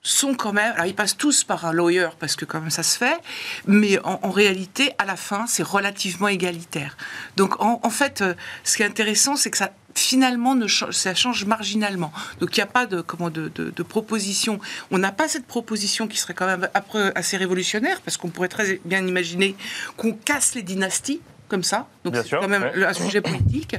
sont 0.06 0.34
quand 0.34 0.52
même, 0.52 0.72
alors 0.74 0.86
ils 0.86 0.94
passent 0.94 1.16
tous 1.16 1.42
par 1.44 1.64
un 1.66 1.72
lawyer 1.72 2.08
parce 2.20 2.36
que 2.36 2.44
quand 2.44 2.60
même 2.60 2.70
ça 2.70 2.82
se 2.82 2.96
fait, 2.96 3.18
mais 3.66 3.98
en, 4.04 4.20
en 4.22 4.30
réalité, 4.30 4.92
à 4.98 5.04
la 5.04 5.16
fin, 5.16 5.46
c'est 5.46 5.62
relativement 5.64 6.28
égalitaire. 6.28 6.96
Donc 7.36 7.60
en, 7.60 7.80
en 7.82 7.90
fait, 7.90 8.20
euh, 8.22 8.34
ce 8.64 8.76
qui 8.76 8.82
est 8.82 8.86
intéressant, 8.86 9.36
c'est 9.36 9.50
que 9.50 9.58
ça 9.58 9.72
finalement 9.94 10.54
ne 10.54 10.66
change, 10.66 10.92
ça 10.92 11.14
change 11.14 11.44
marginalement. 11.46 12.12
Donc 12.38 12.56
il 12.56 12.60
n'y 12.60 12.64
a 12.64 12.66
pas 12.66 12.86
de 12.86 13.00
comment 13.00 13.30
de, 13.30 13.48
de- 13.54 13.70
de 13.70 13.82
proposition. 13.82 14.60
On 14.90 14.98
n'a 14.98 15.10
pas 15.10 15.26
cette 15.26 15.46
proposition 15.46 16.06
qui 16.06 16.18
serait 16.18 16.34
quand 16.34 16.46
même 16.46 16.68
après 16.74 17.12
assez 17.16 17.36
révolutionnaire 17.38 18.00
parce 18.02 18.16
qu'on 18.18 18.28
pourrait 18.28 18.48
très 18.48 18.80
bien 18.84 19.04
imaginer 19.06 19.56
qu'on 19.96 20.12
casse 20.12 20.54
les 20.54 20.62
dynasties 20.62 21.20
comme 21.48 21.62
ça. 21.64 21.88
Donc 22.04 22.14
c'est 22.16 22.28
quand 22.30 22.46
même 22.48 22.64
ouais. 22.64 22.84
un 22.84 22.92
sujet 22.92 23.20
politique. 23.22 23.74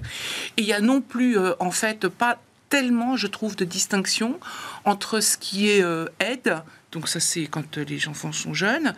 Et 0.57 0.61
il 0.61 0.65
n'y 0.65 0.73
a 0.73 0.79
non 0.81 1.01
plus, 1.01 1.37
euh, 1.37 1.53
en 1.59 1.69
fait, 1.71 2.07
pas 2.07 2.39
tellement, 2.69 3.15
je 3.15 3.27
trouve, 3.27 3.55
de 3.55 3.65
distinction 3.65 4.39
entre 4.85 5.19
ce 5.19 5.37
qui 5.37 5.69
est 5.69 5.83
euh, 5.83 6.05
aide, 6.19 6.61
donc 6.91 7.07
ça 7.07 7.19
c'est 7.19 7.45
quand 7.45 7.77
euh, 7.77 7.85
les 7.85 8.07
enfants 8.07 8.31
sont 8.31 8.53
jeunes, 8.53 8.93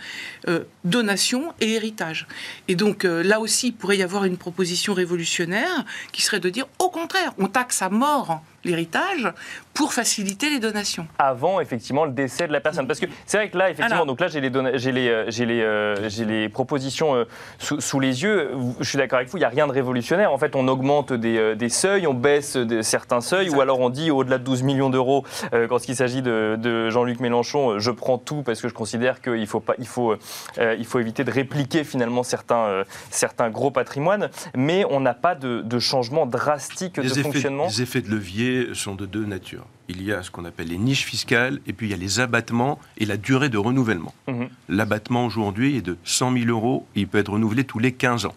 euh, 0.48 0.64
donation 0.84 1.54
et 1.60 1.74
héritage. 1.74 2.28
Et 2.68 2.76
donc 2.76 3.04
là 3.04 3.40
aussi, 3.40 3.68
il 3.68 3.74
pourrait 3.74 3.98
y 3.98 4.04
avoir 4.04 4.26
une 4.26 4.38
proposition 4.38 4.94
révolutionnaire 4.94 5.86
qui 6.12 6.22
serait 6.22 6.40
de 6.40 6.50
dire, 6.50 6.68
au 6.80 6.90
contraire, 6.90 7.34
on 7.38 7.48
taxe 7.48 7.82
à 7.82 7.90
mort 7.90 8.42
l'héritage 8.64 9.32
pour 9.74 9.94
faciliter 9.94 10.50
les 10.50 10.60
donations. 10.60 11.08
avant 11.18 11.60
effectivement 11.62 12.04
le 12.06 12.12
décès 12.12 12.48
de 12.48 12.52
la 12.54 12.60
personne. 12.60 12.86
Parce 12.88 13.00
que 13.00 13.06
c'est 13.26 13.38
vrai 13.38 13.50
que 13.50 13.58
là, 13.58 13.70
effectivement, 13.70 13.96
Alors. 13.96 14.06
donc 14.06 14.20
là 14.20 14.28
j'ai 14.28 14.42
les, 14.42 14.52
j'ai 14.78 14.92
les, 14.92 15.08
euh, 15.10 15.26
j'ai 15.30 15.46
les, 15.46 15.62
euh, 15.62 16.10
j'ai 16.10 16.26
les 16.26 16.50
propositions 16.50 17.16
euh, 17.16 17.24
sous, 17.60 17.80
sous 17.80 18.00
les 18.00 18.24
yeux. 18.24 18.52
Je 18.80 18.88
suis 18.90 18.98
d'accord 18.98 19.18
avec 19.18 19.30
vous, 19.30 19.38
il 19.38 19.42
n'y 19.42 19.46
a 19.46 19.50
rien 19.50 19.68
de 19.68 19.72
révolutionnaire. 19.72 20.34
En 20.34 20.38
fait, 20.38 20.56
on 20.56 20.68
augmente 20.68 21.14
des, 21.14 21.38
euh, 21.38 21.56
des 21.56 21.70
seuils, 21.70 22.08
on 22.08 22.14
baisse 22.14 22.58
de 22.58 22.82
certains 22.82 23.22
seuils, 23.22 23.50
ou 23.50 23.62
alors 23.62 23.80
on 23.80 23.90
dit 23.90 24.12
au-delà 24.12 24.38
de 24.38 24.44
12 24.44 24.64
millions 24.64 24.90
d'euros, 24.90 25.24
euh, 25.54 25.68
quand 25.68 25.88
il 25.88 25.96
s'agit 25.96 26.22
de, 26.22 26.58
de 26.60 26.90
Jean-Luc 26.90 27.20
Mélenchon, 27.22 27.72
euh, 27.72 27.80
je 27.80 27.92
prends 27.92 28.18
tout 28.18 28.44
parce 28.44 28.62
que 28.62 28.68
je 28.68 28.74
considère 28.74 29.22
qu'il 29.22 29.48
faut, 29.48 29.60
pas, 29.62 29.76
il 29.80 29.88
faut, 29.88 30.12
euh, 30.58 30.76
il 30.78 30.86
faut 30.86 31.00
éviter 31.00 31.24
de 31.24 31.32
répliquer 31.32 31.84
finalement 31.86 32.24
certains, 32.24 32.66
euh, 32.66 32.84
certains 33.12 33.50
gros 33.50 33.72
patrimoines, 33.72 34.30
mais 34.56 34.84
on 34.90 35.00
n'a 35.00 35.14
pas 35.14 35.36
de, 35.36 35.62
de 35.62 35.80
changement 35.80 36.26
drastique 36.26 36.96
de 36.96 37.02
Les 37.04 37.12
effets, 37.14 37.22
fonctionnement. 37.24 37.66
les 37.68 37.82
effets 37.82 38.02
de 38.02 38.10
levier 38.10 38.49
sont 38.74 38.96
de 38.96 39.06
deux 39.06 39.26
natures. 39.26 39.66
Il 39.88 40.04
y 40.04 40.14
a 40.14 40.22
ce 40.24 40.30
qu'on 40.32 40.46
appelle 40.46 40.68
les 40.68 40.78
niches 40.78 41.04
fiscales, 41.06 41.60
et 41.68 41.74
puis 41.74 41.88
il 41.88 41.92
y 41.92 41.94
a 41.94 41.98
les 41.98 42.20
abattements 42.20 42.78
et 42.98 43.06
la 43.06 43.18
durée 43.18 43.50
de 43.50 43.58
renouvellement. 43.58 44.14
Mhm. 44.28 44.50
L'abattement 44.70 45.26
aujourd'hui 45.26 45.78
est 45.78 45.82
de 45.82 45.98
100 46.04 46.34
000 46.34 46.46
euros, 46.50 46.86
et 46.96 47.02
il 47.02 47.08
peut 47.08 47.18
être 47.18 47.32
renouvelé 47.32 47.64
tous 47.64 47.80
les 47.80 47.92
15 47.92 48.26
ans. 48.26 48.36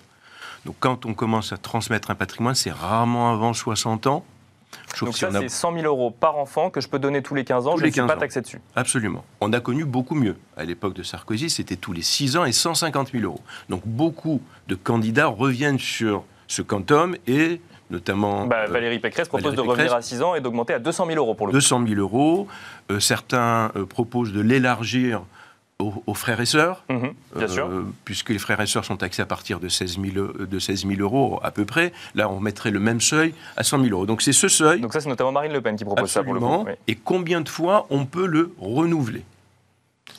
Donc 0.65 0.77
quand 0.81 1.07
on 1.07 1.15
commence 1.15 1.53
à 1.53 1.57
transmettre 1.57 2.11
un 2.11 2.15
patrimoine, 2.15 2.55
c'est 2.55 2.71
rarement 2.71 3.33
avant 3.33 3.53
60 3.53 4.07
ans. 4.07 4.25
Sauf 4.95 5.09
Donc 5.09 5.15
si 5.15 5.21
ça, 5.21 5.27
a- 5.29 5.33
c'est 5.41 5.49
100 5.51 5.75
000 5.75 5.85
euros 5.87 6.11
par 6.11 6.39
enfant 6.39 6.71
que 6.71 6.81
je 6.81 6.89
peux 6.89 6.99
donner 6.99 7.21
tous 7.21 7.35
les 7.35 7.45
15 7.45 7.67
ans. 7.67 7.73
Tous 7.75 7.81
je 7.81 7.85
ne 7.87 7.91
suis 7.91 8.01
15 8.01 8.07
pas 8.09 8.17
taxé 8.17 8.41
dessus. 8.41 8.61
Absolument. 8.75 9.23
On 9.41 9.53
a 9.53 9.61
connu 9.61 9.85
beaucoup 9.85 10.15
mieux. 10.15 10.37
À 10.57 10.65
l'époque 10.65 10.95
de 10.95 11.03
Sarkozy, 11.03 11.51
c'était 11.51 11.77
tous 11.77 11.93
les 11.93 12.01
6 12.03 12.37
ans 12.39 12.45
et 12.47 12.53
150 12.53 13.11
000 13.13 13.25
euros. 13.25 13.41
Donc 13.69 13.83
beaucoup 13.85 14.41
de 14.69 14.75
candidats 14.75 15.27
reviennent 15.27 15.79
sur 15.79 16.25
ce 16.53 16.61
quantum 16.63 17.17
et 17.27 17.61
notamment 17.91 18.47
Bah, 18.47 18.65
euh, 18.69 18.71
Valérie 18.71 18.99
Pécresse 18.99 19.29
propose 19.29 19.45
Valérie 19.55 19.65
de 19.67 19.71
revenir 19.71 19.95
à 19.95 20.03
6 20.03 20.23
ans 20.23 20.35
et 20.35 20.41
d'augmenter 20.41 20.75
à 20.75 20.79
200 20.79 21.07
000 21.07 21.19
euros 21.19 21.35
pour 21.35 21.47
le 21.47 21.51
coup. 21.53 21.57
200 21.57 21.87
000 21.87 22.01
euros. 22.01 22.47
Euh, 22.91 23.01
certains 23.01 23.73
euh, 23.77 23.87
proposent 23.87 24.33
de 24.33 24.41
l'élargir 24.41 25.23
aux, 25.79 25.95
aux 26.07 26.15
frères 26.15 26.41
et 26.41 26.47
sœurs, 26.47 26.85
Mhm, 26.91 27.01
bien 27.01 27.45
euh, 27.45 27.49
sûr. 27.49 27.69
puisque 28.05 28.29
les 28.31 28.39
frères 28.39 28.61
et 28.61 28.67
sœurs 28.67 28.85
sont 28.85 28.97
taxés 28.99 29.23
à 29.23 29.27
partir 29.27 29.59
de 29.61 29.69
16 29.69 29.99
000, 29.99 30.17
euh, 30.19 30.47
de 30.49 30.59
16 30.59 30.87
000 30.87 31.01
euros 31.01 31.41
à 31.43 31.51
peu 31.51 31.65
près. 31.65 31.93
Là, 32.15 32.29
on 32.29 32.39
mettrait 32.39 32.71
le 32.71 32.79
même 32.81 33.01
seuil 33.01 33.35
à 33.57 33.63
100 33.65 33.83
000 33.83 33.91
euros. 33.93 34.07
Donc 34.07 34.21
c'est 34.23 34.33
ce 34.35 34.49
seuil, 34.49 34.81
Donc 34.81 34.93
ça, 34.93 35.01
c'est 35.01 35.09
notamment 35.09 35.33
Marine 35.33 35.53
Le 35.53 35.61
Pen 35.63 35.75
qui 35.77 35.85
propose 35.85 36.11
ça 36.11 36.23
pour 36.23 36.35
le 36.35 36.41
coup. 36.41 36.65
oui. 36.67 36.73
et 36.87 36.95
combien 36.97 37.41
de 37.41 37.49
fois 37.49 37.87
on 37.91 38.05
peut 38.05 38.27
le 38.27 38.53
renouveler? 38.61 39.25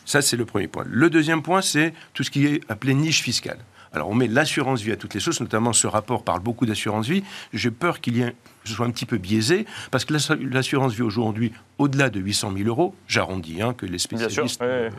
Ça, 0.05 0.21
c'est 0.21 0.35
le 0.35 0.45
premier 0.45 0.67
point. 0.67 0.83
Le 0.87 1.09
deuxième 1.09 1.41
point, 1.43 1.61
c'est 1.61 1.93
tout 2.13 2.23
ce 2.23 2.31
qui 2.31 2.45
est 2.47 2.61
appelé 2.69 2.93
niche 2.93 3.21
fiscale. 3.21 3.59
Alors, 3.93 4.09
on 4.09 4.15
met 4.15 4.27
l'assurance 4.27 4.81
vie 4.81 4.91
à 4.91 4.95
toutes 4.95 5.13
les 5.13 5.19
choses, 5.19 5.39
notamment 5.39 5.71
ce 5.71 5.85
rapport 5.85 6.23
parle 6.23 6.39
beaucoup 6.41 6.65
d'assurance 6.65 7.07
vie. 7.07 7.23
J'ai 7.53 7.69
peur 7.69 8.01
qu'il 8.01 8.17
y 8.17 8.21
ait, 8.21 8.31
que 8.63 8.69
ce 8.69 8.73
soit 8.73 8.87
un 8.87 8.91
petit 8.91 9.05
peu 9.05 9.17
biaisé, 9.17 9.65
parce 9.91 10.03
que 10.03 10.13
l'assu- 10.13 10.49
l'assurance 10.49 10.93
vie 10.93 11.03
aujourd'hui, 11.03 11.51
au-delà 11.77 12.09
de 12.09 12.19
800 12.19 12.53
000 12.57 12.67
euros, 12.67 12.95
j'arrondis, 13.07 13.61
hein, 13.61 13.73
que 13.77 13.85
les 13.85 13.91
Bien 13.91 13.99
sûr, 13.99 14.49
spécialistes 14.49 14.61
ouais, 14.61 14.67
ouais. 14.67 14.89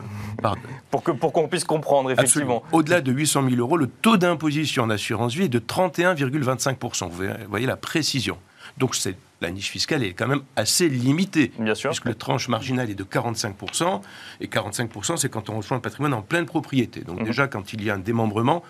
euh. 0.45 1.11
Pour 1.19 1.33
qu'on 1.33 1.47
puisse 1.49 1.65
comprendre 1.65 2.09
effectivement. 2.11 2.63
Au-delà 2.71 3.01
de 3.01 3.11
800 3.11 3.43
000 3.49 3.59
euros, 3.59 3.75
le 3.75 3.87
taux 3.87 4.15
d'imposition 4.17 4.83
en 4.83 4.89
assurance 4.89 5.33
vie 5.35 5.43
est 5.43 5.49
de 5.49 5.59
31,25%. 5.59 7.07
Vous 7.09 7.15
voyez- 7.17 7.31
vous 7.43 7.49
voyez 7.49 7.67
la 7.67 7.75
précision. 7.77 8.37
Donc, 8.77 8.95
c'est- 8.95 9.17
la 9.45 9.51
niche 9.51 9.69
fiscale 9.69 10.03
est 10.03 10.13
quand 10.13 10.27
même 10.27 10.41
assez 10.55 10.89
limitée. 10.89 11.51
Bien 11.59 11.75
sûr. 11.75 11.91
Puisque 11.91 12.05
le 12.05 12.15
tranche 12.15 12.47
marginale 12.49 12.89
est 12.89 12.95
de 12.95 13.03
45%, 13.03 14.01
et 14.41 14.47
45%, 14.47 15.17
c'est 15.17 15.29
quand 15.29 15.49
on 15.49 15.57
reçoit 15.57 15.77
un 15.77 15.79
patrimoine 15.79 16.13
en 16.13 16.21
pleine 16.21 16.45
propriété. 16.45 17.01
Donc 17.01 17.19
Mhm. 17.19 17.25
déjà, 17.25 17.47
quand 17.47 17.73
il 17.73 17.83
y 17.83 17.89
a 17.89 17.93
un 17.95 17.99
démembrement, 17.99 18.63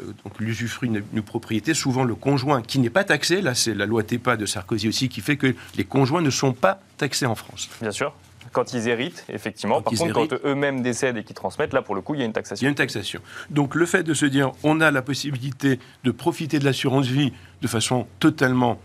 euh, 0.00 0.04
donc 0.24 0.38
l'usufruit 0.40 0.88
d'une 0.90 1.22
propriété, 1.22 1.74
souvent 1.74 2.04
le 2.04 2.14
conjoint 2.14 2.62
qui 2.62 2.78
n'est 2.78 2.90
pas 2.90 3.04
taxé, 3.04 3.40
là 3.42 3.54
c'est 3.54 3.74
la 3.74 3.86
loi 3.86 4.02
TEPA 4.02 4.36
de 4.36 4.46
Sarkozy 4.46 4.88
aussi 4.88 5.08
qui 5.08 5.20
fait 5.20 5.36
que 5.36 5.54
les 5.76 5.84
conjoints 5.84 6.22
ne 6.22 6.30
sont 6.30 6.52
pas 6.52 6.80
taxés 6.96 7.26
en 7.26 7.34
France. 7.34 7.68
Bien 7.80 7.90
sûr. 7.92 8.12
Quand 8.50 8.74
ils 8.74 8.86
héritent, 8.88 9.24
effectivement. 9.30 9.76
Quand 9.80 9.90
Par 9.92 9.98
contre, 9.98 10.18
héritent. 10.18 10.30
quand 10.42 10.48
eux-mêmes 10.48 10.82
décèdent 10.82 11.16
et 11.16 11.24
qu'ils 11.24 11.34
transmettent, 11.36 11.72
là, 11.72 11.80
pour 11.80 11.94
le 11.94 12.02
coup, 12.02 12.14
il 12.14 12.18
y 12.18 12.22
a 12.22 12.26
une 12.26 12.32
Il 12.32 12.34
y 12.34 12.38
a 12.38 12.42
taxation. 12.42 12.68
une 12.68 12.74
taxation. 12.74 13.20
Donc 13.50 13.74
le 13.74 13.86
fait 13.86 14.02
de 14.02 14.12
se 14.14 14.26
dire 14.26 14.50
on 14.62 14.80
a 14.82 14.90
la 14.90 15.00
possibilité 15.00 15.78
de 16.04 16.10
profiter 16.10 16.58
de 16.58 16.64
l'assurance 16.64 17.06
vie 17.06 17.32
de 17.62 17.68
façon 17.68 18.06
totalement 18.18 18.78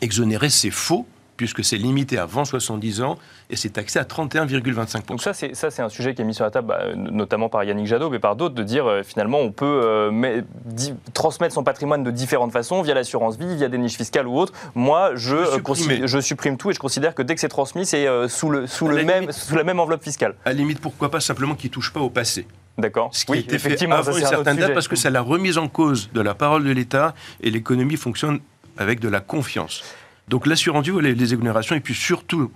exonérée, 0.00 0.50
c'est 0.50 0.70
faux, 0.70 1.06
puisque 1.36 1.64
c'est 1.64 1.76
limité 1.78 2.18
avant 2.18 2.44
70 2.44 3.00
ans 3.02 3.18
et 3.50 3.56
c'est 3.56 3.70
taxé 3.70 3.98
à 3.98 4.04
31,25%. 4.04 5.06
Donc 5.08 5.22
ça, 5.22 5.32
c'est 5.32 5.54
ça, 5.56 5.70
c'est 5.70 5.82
un 5.82 5.88
sujet 5.88 6.14
qui 6.14 6.22
est 6.22 6.24
mis 6.24 6.34
sur 6.34 6.44
la 6.44 6.50
table, 6.50 6.68
bah, 6.68 6.84
notamment 6.94 7.48
par 7.48 7.64
Yannick 7.64 7.86
Jadot, 7.86 8.10
mais 8.10 8.18
par 8.20 8.36
d'autres, 8.36 8.54
de 8.54 8.62
dire 8.62 8.86
euh, 8.86 9.02
finalement 9.02 9.38
on 9.40 9.50
peut 9.50 9.80
euh, 9.84 10.10
mais- 10.12 10.44
di- 10.66 10.94
transmettre 11.14 11.54
son 11.54 11.64
patrimoine 11.64 12.04
de 12.04 12.10
différentes 12.10 12.52
façons, 12.52 12.82
via 12.82 12.94
l'assurance 12.94 13.36
vie, 13.38 13.56
via 13.56 13.68
des 13.68 13.78
niches 13.78 13.96
fiscales 13.96 14.28
ou 14.28 14.38
autres. 14.38 14.52
Moi, 14.74 15.12
je, 15.16 15.34
euh, 15.36 16.06
je 16.06 16.20
supprime 16.20 16.56
tout 16.58 16.70
et 16.70 16.74
je 16.74 16.78
considère 16.78 17.14
que 17.14 17.22
dès 17.22 17.34
que 17.34 17.40
c'est 17.40 17.48
transmis, 17.48 17.86
c'est 17.86 18.06
sous, 18.28 18.50
le, 18.50 18.66
sous, 18.66 18.86
À 18.86 18.90
le 18.90 18.96
la 18.98 19.02
même, 19.04 19.20
limite- 19.22 19.32
sous 19.32 19.56
la 19.56 19.64
même 19.64 19.80
enveloppe 19.80 20.04
fiscale. 20.04 20.34
À 20.44 20.50
la 20.50 20.54
limite, 20.54 20.80
pourquoi 20.80 21.10
pas 21.10 21.20
simplement 21.20 21.54
qu'il 21.54 21.70
ne 21.70 21.74
touche 21.74 21.92
pas 21.92 22.00
au 22.00 22.10
passé 22.10 22.46
D'accord 22.78 23.10
Ce 23.12 23.24
qui 23.24 23.32
a 23.32 23.36
été 23.36 23.58
fait 23.58 23.82
avant 23.90 24.16
une 24.16 24.24
certaine 24.24 24.56
date, 24.58 24.74
parce 24.74 24.88
que 24.88 24.96
c'est 24.96 25.10
la 25.10 25.20
remise 25.22 25.58
en 25.58 25.68
cause 25.68 26.10
de 26.12 26.20
la 26.20 26.34
parole 26.34 26.64
de 26.64 26.70
l'État 26.70 27.14
et 27.42 27.50
l'économie 27.50 27.96
fonctionne 27.96 28.38
avec 28.76 29.00
de 29.00 29.08
la 29.08 29.20
confiance. 29.20 29.82
Donc 30.28 30.46
l'assurance 30.46 30.86
vie, 30.86 30.92
les, 31.00 31.14
les 31.14 31.34
exonérations, 31.34 31.76
et 31.76 31.80
puis 31.80 31.94
surtout 31.94 32.50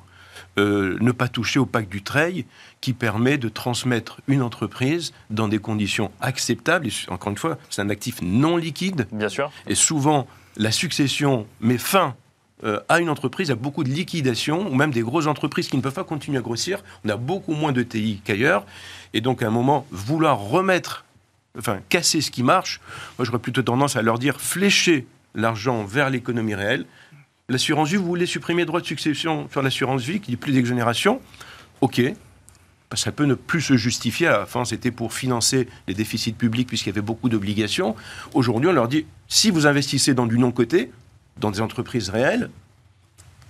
euh, 0.58 0.96
ne 1.00 1.12
pas 1.12 1.28
toucher 1.28 1.58
au 1.58 1.66
pacte 1.66 1.90
du 1.90 2.02
Treil 2.02 2.46
qui 2.80 2.94
permet 2.94 3.36
de 3.36 3.50
transmettre 3.50 4.22
une 4.26 4.40
entreprise 4.40 5.12
dans 5.28 5.48
des 5.48 5.58
conditions 5.58 6.10
acceptables. 6.20 6.86
Et 6.86 6.92
encore 7.08 7.30
une 7.30 7.36
fois, 7.36 7.58
c'est 7.68 7.82
un 7.82 7.90
actif 7.90 8.22
non 8.22 8.56
liquide 8.56 9.06
Bien 9.12 9.28
sûr. 9.28 9.50
et 9.66 9.74
souvent 9.74 10.26
la 10.56 10.72
succession 10.72 11.46
met 11.60 11.76
fin 11.76 12.16
euh, 12.64 12.80
à 12.88 13.00
une 13.00 13.10
entreprise, 13.10 13.50
à 13.50 13.54
beaucoup 13.54 13.84
de 13.84 13.90
liquidations, 13.90 14.66
ou 14.66 14.74
même 14.74 14.90
des 14.90 15.02
grosses 15.02 15.26
entreprises 15.26 15.68
qui 15.68 15.76
ne 15.76 15.82
peuvent 15.82 15.92
pas 15.92 16.04
continuer 16.04 16.38
à 16.38 16.40
grossir. 16.40 16.82
On 17.04 17.10
a 17.10 17.16
beaucoup 17.18 17.52
moins 17.52 17.72
de 17.72 17.82
TI 17.82 18.22
qu'ailleurs. 18.24 18.64
Et 19.12 19.20
donc, 19.20 19.42
à 19.42 19.48
un 19.48 19.50
moment, 19.50 19.86
vouloir 19.90 20.38
remettre, 20.38 21.04
enfin, 21.58 21.80
casser 21.90 22.22
ce 22.22 22.30
qui 22.30 22.42
marche, 22.42 22.80
moi, 23.18 23.26
j'aurais 23.26 23.40
plutôt 23.40 23.60
tendance 23.60 23.96
à 23.96 24.00
leur 24.00 24.18
dire 24.18 24.40
flécher 24.40 25.06
l'argent 25.36 25.84
vers 25.84 26.10
l'économie 26.10 26.56
réelle. 26.56 26.86
L'assurance 27.48 27.90
vie, 27.90 27.96
vous 27.96 28.06
voulez 28.06 28.26
supprimer 28.26 28.62
le 28.62 28.66
droit 28.66 28.80
de 28.80 28.86
succession 28.86 29.48
sur 29.52 29.62
l'assurance 29.62 30.02
vie, 30.02 30.18
qu'il 30.18 30.32
n'y 30.32 30.36
plus 30.36 30.52
d'exonération 30.52 31.20
OK. 31.80 32.02
Parce 32.88 33.02
Ça 33.02 33.12
peut 33.12 33.24
ne 33.24 33.34
plus 33.34 33.60
se 33.60 33.76
justifier. 33.76 34.26
À 34.26 34.38
la 34.38 34.46
fin, 34.46 34.64
c'était 34.64 34.90
pour 34.90 35.12
financer 35.12 35.68
les 35.86 35.94
déficits 35.94 36.32
publics 36.32 36.68
puisqu'il 36.68 36.88
y 36.88 36.92
avait 36.92 37.00
beaucoup 37.00 37.28
d'obligations. 37.28 37.94
Aujourd'hui, 38.34 38.70
on 38.70 38.72
leur 38.72 38.88
dit 38.88 39.06
si 39.28 39.50
vous 39.50 39.66
investissez 39.66 40.14
dans 40.14 40.26
du 40.26 40.38
non-côté, 40.38 40.90
dans 41.38 41.50
des 41.50 41.60
entreprises 41.60 42.10
réelles, 42.10 42.50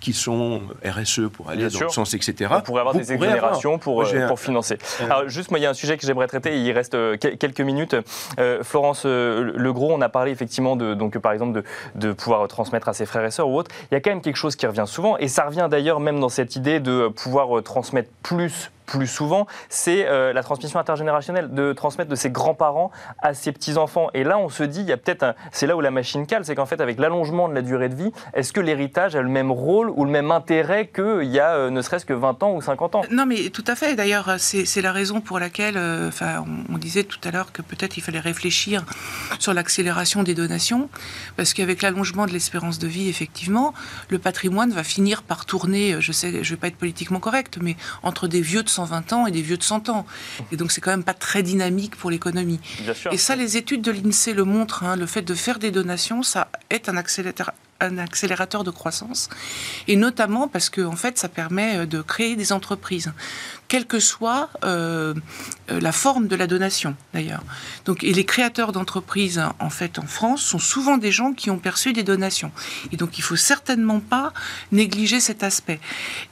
qui 0.06 0.12
sont 0.12 0.60
RSE 0.84 1.22
pour 1.32 1.48
aller 1.48 1.58
Bien 1.62 1.66
dans 1.66 1.78
sûr. 1.78 1.86
le 1.88 1.92
sens, 1.92 2.14
etc. 2.14 2.48
On 2.54 2.60
pourrait 2.60 2.78
avoir 2.82 2.94
vous 2.94 3.00
des 3.00 3.12
exonérations 3.12 3.76
pour, 3.76 4.04
euh, 4.04 4.28
pour 4.28 4.38
financer. 4.38 4.78
Euh, 5.00 5.06
Alors, 5.06 5.28
juste, 5.28 5.50
moi, 5.50 5.58
il 5.58 5.62
y 5.62 5.66
a 5.66 5.70
un 5.70 5.74
sujet 5.74 5.96
que 5.96 6.06
j'aimerais 6.06 6.28
traiter. 6.28 6.56
Il 6.60 6.70
reste 6.70 6.94
euh, 6.94 7.16
que- 7.16 7.34
quelques 7.34 7.60
minutes. 7.60 7.96
Euh, 8.38 8.62
Florence 8.62 9.04
Legros, 9.04 9.92
on 9.92 10.00
a 10.02 10.08
parlé 10.08 10.30
effectivement 10.30 10.76
de, 10.76 10.94
donc, 10.94 11.18
par 11.18 11.32
exemple, 11.32 11.60
de, 11.60 11.64
de 12.08 12.12
pouvoir 12.12 12.46
transmettre 12.46 12.88
à 12.88 12.92
ses 12.92 13.04
frères 13.04 13.24
et 13.24 13.32
sœurs 13.32 13.48
ou 13.48 13.56
autres. 13.58 13.72
Il 13.90 13.94
y 13.94 13.96
a 13.96 14.00
quand 14.00 14.10
même 14.10 14.20
quelque 14.22 14.36
chose 14.36 14.54
qui 14.54 14.64
revient 14.68 14.84
souvent, 14.86 15.16
et 15.18 15.26
ça 15.26 15.44
revient 15.44 15.66
d'ailleurs 15.68 15.98
même 15.98 16.20
dans 16.20 16.28
cette 16.28 16.54
idée 16.54 16.78
de 16.78 17.08
pouvoir 17.08 17.60
transmettre 17.64 18.10
plus 18.22 18.70
plus 18.86 19.06
souvent, 19.06 19.46
c'est 19.68 20.06
euh, 20.06 20.32
la 20.32 20.42
transmission 20.42 20.78
intergénérationnelle, 20.78 21.52
de 21.52 21.72
transmettre 21.72 22.10
de 22.10 22.16
ses 22.16 22.30
grands-parents 22.30 22.90
à 23.20 23.34
ses 23.34 23.52
petits-enfants. 23.52 24.08
Et 24.14 24.24
là, 24.24 24.38
on 24.38 24.48
se 24.48 24.62
dit, 24.62 24.80
il 24.80 24.86
y 24.86 24.92
a 24.92 24.96
peut-être, 24.96 25.34
c'est 25.52 25.66
là 25.66 25.76
où 25.76 25.80
la 25.80 25.90
machine 25.90 26.26
cale, 26.26 26.44
c'est 26.44 26.54
qu'en 26.54 26.66
fait, 26.66 26.80
avec 26.80 26.98
l'allongement 26.98 27.48
de 27.48 27.54
la 27.54 27.62
durée 27.62 27.88
de 27.88 27.96
vie, 27.96 28.12
est-ce 28.34 28.52
que 28.52 28.60
l'héritage 28.60 29.16
a 29.16 29.22
le 29.22 29.28
même 29.28 29.50
rôle 29.50 29.90
ou 29.90 30.04
le 30.04 30.10
même 30.10 30.30
intérêt 30.30 30.86
qu'il 30.86 31.24
y 31.24 31.40
a 31.40 31.56
euh, 31.56 31.70
ne 31.70 31.82
serait-ce 31.82 32.06
que 32.06 32.12
20 32.12 32.42
ans 32.42 32.54
ou 32.54 32.62
50 32.62 32.94
ans? 32.94 33.02
Non, 33.10 33.26
mais 33.26 33.50
tout 33.50 33.64
à 33.66 33.74
fait. 33.74 33.94
D'ailleurs, 33.94 34.36
c'est 34.38 34.82
la 34.82 34.92
raison 34.92 35.20
pour 35.20 35.38
laquelle, 35.38 35.76
euh, 35.76 36.08
enfin, 36.08 36.44
on, 36.70 36.78
disait 36.78 37.04
tout 37.04 37.18
à 37.24 37.30
l'heure 37.30 37.52
que 37.52 37.62
peut-être 37.62 37.96
il 37.96 38.02
fallait 38.02 38.20
réfléchir 38.20 38.84
sur 39.38 39.54
l'accélération 39.54 40.22
des 40.22 40.34
donations, 40.34 40.88
parce 41.36 41.54
qu'avec 41.54 41.82
l'allongement 41.82 42.26
de 42.26 42.32
l'espérance 42.32 42.78
de 42.78 42.86
vie, 42.86 43.08
effectivement, 43.08 43.74
le 44.10 44.18
patrimoine 44.18 44.70
va 44.70 44.84
finir 44.84 45.22
par 45.22 45.46
tourner. 45.46 45.96
Je 46.00 46.12
sais, 46.12 46.44
je 46.44 46.50
vais 46.50 46.60
pas 46.60 46.68
être 46.68 46.76
politiquement 46.76 47.18
correct, 47.18 47.58
mais 47.60 47.76
entre 48.02 48.28
des 48.28 48.42
vieux 48.42 48.62
de 48.62 48.68
120 48.76 49.12
ans 49.12 49.26
et 49.26 49.30
des 49.30 49.42
vieux 49.42 49.56
de 49.56 49.62
100 49.62 49.88
ans. 49.88 50.04
Et 50.52 50.56
donc, 50.56 50.70
c'est 50.72 50.80
quand 50.80 50.90
même 50.90 51.04
pas 51.04 51.14
très 51.14 51.42
dynamique 51.42 51.96
pour 51.96 52.10
l'économie. 52.10 52.60
Et 53.12 53.18
ça, 53.18 53.34
les 53.36 53.56
études 53.56 53.82
de 53.82 53.90
l'INSEE 53.90 54.32
le 54.34 54.44
montrent. 54.44 54.84
hein, 54.84 54.96
le 54.96 55.06
fait 55.06 55.22
de 55.22 55.34
faire 55.34 55.58
des 55.58 55.70
donations, 55.70 56.22
ça 56.22 56.48
est 56.70 56.88
un 56.88 56.96
accélérateur, 56.96 57.52
un 57.80 57.98
accélérateur 57.98 58.64
de 58.64 58.70
croissance. 58.70 59.28
Et 59.86 59.96
notamment 59.96 60.48
parce 60.48 60.70
que, 60.70 60.80
en 60.80 60.96
fait, 60.96 61.18
ça 61.18 61.28
permet 61.28 61.78
euh, 61.78 61.86
de 61.86 62.00
créer 62.02 62.36
des 62.36 62.52
entreprises, 62.52 63.12
quelle 63.68 63.86
que 63.86 64.00
soit 64.00 64.48
euh, 64.64 65.14
euh, 65.70 65.80
la 65.80 65.92
forme 65.92 66.28
de 66.28 66.36
la 66.36 66.46
donation, 66.46 66.96
d'ailleurs. 67.12 67.42
Donc, 67.84 68.04
et 68.04 68.12
les 68.12 68.24
créateurs 68.24 68.72
d'entreprises, 68.72 69.42
en 69.58 69.70
fait, 69.70 69.98
en 69.98 70.06
France, 70.06 70.42
sont 70.42 70.58
souvent 70.58 70.96
des 70.96 71.12
gens 71.12 71.32
qui 71.32 71.50
ont 71.50 71.58
perçu 71.58 71.92
des 71.92 72.02
donations. 72.02 72.52
Et 72.92 72.96
donc, 72.96 73.18
il 73.18 73.22
faut 73.22 73.36
certainement 73.36 74.00
pas 74.00 74.32
négliger 74.72 75.20
cet 75.20 75.42
aspect. 75.42 75.80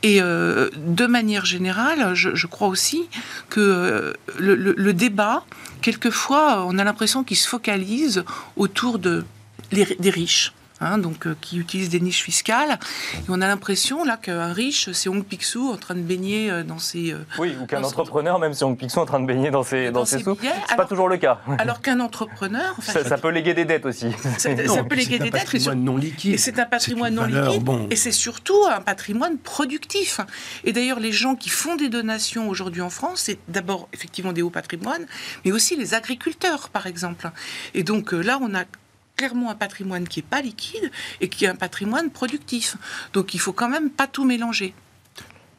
Et 0.03 0.21
de 0.21 1.07
manière 1.07 1.45
générale, 1.45 2.15
je, 2.15 2.47
crois 2.47 2.69
aussi 2.69 3.09
que 3.51 4.15
le, 4.39 4.93
débat, 4.93 5.45
quelquefois, 5.83 6.65
on 6.67 6.79
a 6.79 6.85
l'impression 6.85 7.25
qu'il 7.25 7.37
se 7.37 7.49
focalise 7.49 8.25
autour 8.57 8.99
de, 8.99 9.25
des 9.73 10.11
riches. 10.11 10.53
Hein, 10.85 10.99
donc, 10.99 11.27
euh, 11.27 11.37
qui 11.41 11.59
utilisent 11.59 11.89
des 11.89 12.01
niches 12.01 12.23
fiscales. 12.23 12.79
Et 13.17 13.25
on 13.29 13.41
a 13.41 13.47
l'impression 13.47 14.05
là 14.05 14.17
qu'un 14.17 14.53
riche, 14.53 14.91
c'est 14.93 15.09
Hong 15.09 15.25
Picsou 15.25 15.71
en 15.73 15.77
train 15.77 15.95
de 15.95 16.01
baigner 16.01 16.51
euh, 16.51 16.63
dans 16.63 16.79
ses, 16.79 17.13
euh, 17.13 17.25
Oui, 17.39 17.55
ou 17.61 17.67
qu'un 17.67 17.83
entrepreneur, 17.83 18.39
même 18.39 18.55
si 18.55 18.65
on 18.65 18.75
Picsou, 18.77 19.01
en 19.01 19.07
train 19.07 19.21
de 19.21 19.27
baigner 19.27 19.51
dans 19.51 19.63
ses, 19.63 19.87
dans 19.91 20.01
dans 20.01 20.05
ses 20.05 20.19
ses 20.19 20.25
sous, 20.25 20.37
c'est 20.69 20.77
pas 20.77 20.85
toujours 20.85 21.09
le 21.09 21.17
cas. 21.17 21.41
alors 21.59 21.81
qu'un 21.81 22.01
entrepreneur, 22.01 22.75
enfin, 22.79 22.93
Ça, 22.93 23.05
ça 23.09 23.19
peut 23.19 23.31
léguer 23.31 23.55
des 23.55 23.65
dettes 23.65 23.87
aussi. 23.87 24.07
ça, 24.39 24.55
Non, 24.55 24.75
ça 24.75 24.85
peut 24.85 24.95
léguer 24.97 25.17
c'est 25.17 25.23
un 25.23 25.25
des 25.25 25.31
dettes, 25.31 25.49
mais 25.53 25.59
sur- 25.59 25.71
patrimoine 25.71 25.85
non 25.85 25.97
liquide. 25.97 26.35
Et 26.35 26.39
c'est 26.39 26.59
un 26.59 26.67
patrimoine 26.67 27.15
non 27.15 27.23
valeur, 27.23 27.47
liquide. 27.49 27.65
bon. 27.65 27.87
Et 27.91 27.97
c'est 27.97 28.13
surtout 28.13 28.59
un 28.71 28.81
patrimoine 28.81 29.39
productif. 29.39 30.21
Et 30.65 30.73
d'ailleurs, 30.73 31.01
les 31.01 31.13
gens 31.13 31.35
qui 31.35 31.49
font 31.49 31.77
des 31.77 31.89
donations 31.89 32.49
aujourd'hui 32.49 32.83
en 32.83 32.91
France, 32.91 33.23
c'est 33.25 33.39
d'abord 33.49 33.89
effectivement 33.93 34.33
des 34.33 34.43
hauts 34.43 34.51
patrimoines, 34.51 35.07
mais 35.45 35.53
aussi 35.53 35.77
les 35.77 35.95
agriculteurs, 35.95 36.69
par 36.71 36.87
exemple. 36.87 37.31
Et 37.75 37.83
donc 37.83 38.13
euh, 38.13 38.21
là, 38.21 38.39
on 38.43 38.55
a 38.55 38.65
clairement 39.17 39.51
un 39.51 39.55
patrimoine 39.55 40.09
qui 40.09 40.21
n'est 40.21 40.27
pas 40.29 40.43
liquide 40.43 40.91
et 41.21 41.29
qui 41.29 41.45
est 41.45 41.49
un 41.49 41.55
patrimoine 41.55 42.11
productif. 42.11 42.77
Donc 43.13 43.35
il 43.35 43.41
faut 43.41 43.53
quand 43.53 43.69
même 43.69 43.91
pas 43.91 44.07
tout 44.07 44.25
mélanger. 44.25 44.75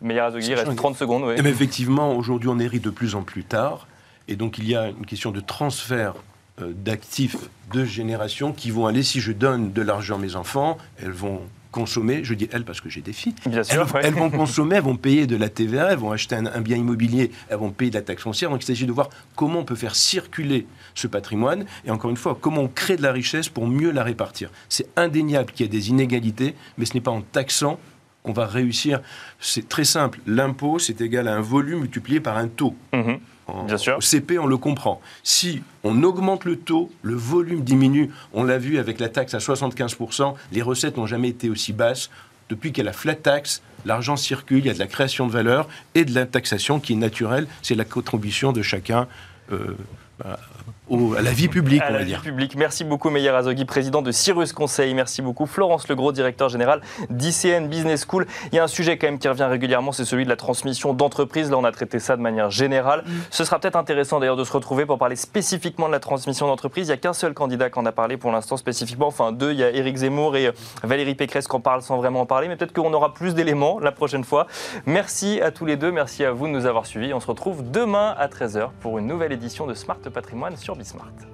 Azogui, 0.01 0.47
il 0.47 0.53
reste 0.55 0.75
30 0.75 0.97
secondes. 0.97 1.23
oui. 1.23 1.35
Eh 1.37 1.41
bien, 1.41 1.51
effectivement, 1.51 2.15
aujourd'hui, 2.15 2.49
on 2.49 2.59
hérite 2.59 2.83
de 2.83 2.89
plus 2.89 3.15
en 3.15 3.23
plus 3.23 3.43
tard. 3.43 3.87
Et 4.27 4.35
donc, 4.35 4.57
il 4.57 4.67
y 4.67 4.75
a 4.75 4.89
une 4.89 5.05
question 5.05 5.31
de 5.31 5.39
transfert 5.39 6.15
euh, 6.61 6.73
d'actifs 6.73 7.37
de 7.73 7.85
génération 7.85 8.53
qui 8.53 8.71
vont 8.71 8.85
aller, 8.85 9.03
si 9.03 9.19
je 9.19 9.31
donne 9.31 9.71
de 9.71 9.81
l'argent 9.81 10.15
à 10.15 10.19
mes 10.19 10.35
enfants, 10.35 10.77
elles 11.01 11.11
vont 11.11 11.41
consommer, 11.75 12.23
je 12.23 12.33
dis 12.33 12.47
elles 12.53 12.63
parce 12.63 12.79
que 12.79 12.89
j'ai 12.89 13.01
des 13.01 13.11
filles, 13.11 13.35
Bien 13.45 13.59
elles, 13.59 13.65
sûr. 13.65 13.93
ouais. 13.93 14.01
elles 14.03 14.13
vont 14.13 14.29
consommer, 14.41 14.77
elles 14.77 14.81
vont 14.83 14.95
payer 14.95 15.27
de 15.27 15.35
la 15.35 15.49
TVA, 15.49 15.91
elles 15.91 15.97
vont 15.99 16.11
acheter 16.13 16.35
un, 16.35 16.45
un 16.45 16.61
bien 16.61 16.77
immobilier, 16.77 17.31
elles 17.49 17.57
vont 17.57 17.71
payer 17.71 17.91
de 17.91 17.95
la 17.95 18.01
taxe 18.01 18.23
foncière. 18.23 18.49
Donc 18.49 18.63
il 18.63 18.65
s'agit 18.65 18.85
de 18.85 18.91
voir 18.93 19.09
comment 19.35 19.59
on 19.59 19.65
peut 19.65 19.75
faire 19.75 19.93
circuler 19.95 20.65
ce 20.95 21.07
patrimoine 21.07 21.65
et 21.85 21.91
encore 21.91 22.09
une 22.09 22.17
fois, 22.17 22.37
comment 22.39 22.61
on 22.61 22.67
crée 22.69 22.95
de 22.95 23.01
la 23.01 23.11
richesse 23.11 23.49
pour 23.49 23.67
mieux 23.67 23.91
la 23.91 24.03
répartir. 24.03 24.49
C'est 24.69 24.87
indéniable 24.95 25.51
qu'il 25.51 25.65
y 25.65 25.69
a 25.69 25.71
des 25.71 25.89
inégalités, 25.89 26.55
mais 26.77 26.85
ce 26.85 26.93
n'est 26.93 27.01
pas 27.01 27.11
en 27.11 27.21
taxant 27.21 27.77
qu'on 28.23 28.31
va 28.33 28.45
réussir. 28.47 29.01
C'est 29.39 29.67
très 29.67 29.83
simple. 29.83 30.19
L'impôt, 30.25 30.79
c'est 30.79 31.01
égal 31.01 31.27
à 31.27 31.35
un 31.35 31.41
volume 31.41 31.81
multiplié 31.81 32.19
par 32.21 32.37
un 32.37 32.47
taux. 32.47 32.75
Mhm. 32.93 33.19
En- 33.47 33.63
Bien 33.65 33.77
sûr. 33.77 33.97
Au 33.97 34.01
CP, 34.01 34.39
on 34.39 34.47
le 34.47 34.57
comprend. 34.57 34.99
Si 35.23 35.61
on 35.83 36.01
augmente 36.03 36.45
le 36.45 36.55
taux, 36.57 36.91
le 37.03 37.13
volume 37.15 37.61
diminue. 37.63 38.09
On 38.33 38.43
l'a 38.43 38.57
vu 38.57 38.77
avec 38.79 38.99
la 38.99 39.09
taxe 39.09 39.33
à 39.33 39.39
75%, 39.39 40.35
les 40.51 40.61
recettes 40.61 40.97
n'ont 40.97 41.05
jamais 41.05 41.29
été 41.29 41.49
aussi 41.49 41.71
basses. 41.73 42.09
Depuis 42.49 42.71
qu'il 42.71 42.83
y 42.83 42.87
a 42.87 42.91
la 42.91 42.93
flat 42.93 43.15
tax, 43.15 43.61
l'argent 43.85 44.15
circule, 44.17 44.59
il 44.59 44.65
y 44.65 44.69
a 44.69 44.73
de 44.73 44.79
la 44.79 44.87
création 44.87 45.25
de 45.27 45.31
valeur 45.31 45.67
et 45.95 46.05
de 46.05 46.13
la 46.13 46.25
taxation 46.25 46.79
qui 46.79 46.93
est 46.93 46.95
naturelle. 46.97 47.47
C'est 47.61 47.75
la 47.75 47.85
contribution 47.85 48.51
de 48.51 48.61
chacun 48.61 49.07
euh, 49.51 49.75
bah, 50.19 50.39
au- 50.89 51.15
à 51.15 51.21
la 51.21 51.31
vie 51.31 51.47
publique, 51.47 51.81
à 51.81 51.87
on 51.89 51.93
la 51.93 51.97
va 51.99 52.03
vie 52.03 52.11
dire. 52.11 52.21
publique. 52.21 52.55
Merci 52.55 52.83
beaucoup 52.83 53.09
Meyer 53.09 53.29
Azogui, 53.29 53.65
président 53.65 54.01
de 54.01 54.11
Cyrus 54.11 54.53
Conseil. 54.53 54.93
Merci 54.93 55.21
beaucoup 55.21 55.45
Florence 55.45 55.87
Legros, 55.87 56.11
directeur 56.11 56.49
général 56.49 56.81
d'ICN 57.09 57.67
Business 57.67 58.05
School. 58.09 58.25
Il 58.51 58.55
y 58.55 58.59
a 58.59 58.63
un 58.63 58.67
sujet 58.67 58.97
quand 58.97 59.07
même 59.07 59.19
qui 59.19 59.27
revient 59.27 59.43
régulièrement, 59.45 59.91
c'est 59.91 60.05
celui 60.05 60.23
de 60.25 60.29
la 60.29 60.35
transmission 60.35 60.93
d'entreprise. 60.93 61.49
Là, 61.51 61.57
on 61.57 61.63
a 61.63 61.71
traité 61.71 61.99
ça 61.99 62.15
de 62.17 62.21
manière 62.21 62.49
générale. 62.51 63.03
Ce 63.31 63.43
sera 63.43 63.59
peut-être 63.59 63.75
intéressant 63.75 64.19
d'ailleurs 64.19 64.35
de 64.35 64.43
se 64.43 64.51
retrouver 64.53 64.85
pour 64.85 64.97
parler 64.97 65.15
spécifiquement 65.15 65.87
de 65.87 65.91
la 65.93 65.99
transmission 65.99 66.47
d'entreprise. 66.47 66.87
Il 66.87 66.91
n'y 66.91 66.93
a 66.93 66.97
qu'un 66.97 67.13
seul 67.13 67.33
candidat 67.33 67.69
qui 67.69 67.79
en 67.79 67.85
a 67.85 67.91
parlé 67.91 68.17
pour 68.17 68.31
l'instant 68.31 68.57
spécifiquement. 68.57 69.07
Enfin, 69.07 69.31
deux, 69.31 69.51
il 69.51 69.57
y 69.59 69.63
a 69.63 69.71
Éric 69.71 69.97
Zemmour 69.97 70.35
et 70.37 70.47
euh, 70.47 70.51
Valérie 70.83 71.15
Pécresse 71.15 71.47
qui 71.47 71.55
en 71.55 71.59
parlent 71.61 71.81
sans 71.81 71.97
vraiment 71.97 72.21
en 72.21 72.25
parler. 72.25 72.47
Mais 72.47 72.55
peut-être 72.55 72.73
qu'on 72.73 72.93
aura 72.93 73.13
plus 73.13 73.33
d'éléments 73.33 73.79
la 73.79 73.91
prochaine 73.91 74.23
fois. 74.23 74.47
Merci 74.85 75.41
à 75.41 75.51
tous 75.51 75.65
les 75.65 75.77
deux. 75.77 75.91
Merci 75.91 76.23
à 76.25 76.31
vous 76.31 76.47
de 76.47 76.51
nous 76.51 76.65
avoir 76.65 76.85
suivis. 76.85 77.13
On 77.13 77.19
se 77.19 77.27
retrouve 77.27 77.69
demain 77.71 78.13
à 78.17 78.27
13h 78.27 78.69
pour 78.81 78.97
une 78.99 79.07
nouvelle 79.07 79.31
édition 79.31 79.65
de 79.67 79.73
Smart 79.73 79.97
Patrimoine 80.13 80.57
sur 80.57 80.74
Bismart. 80.79 81.25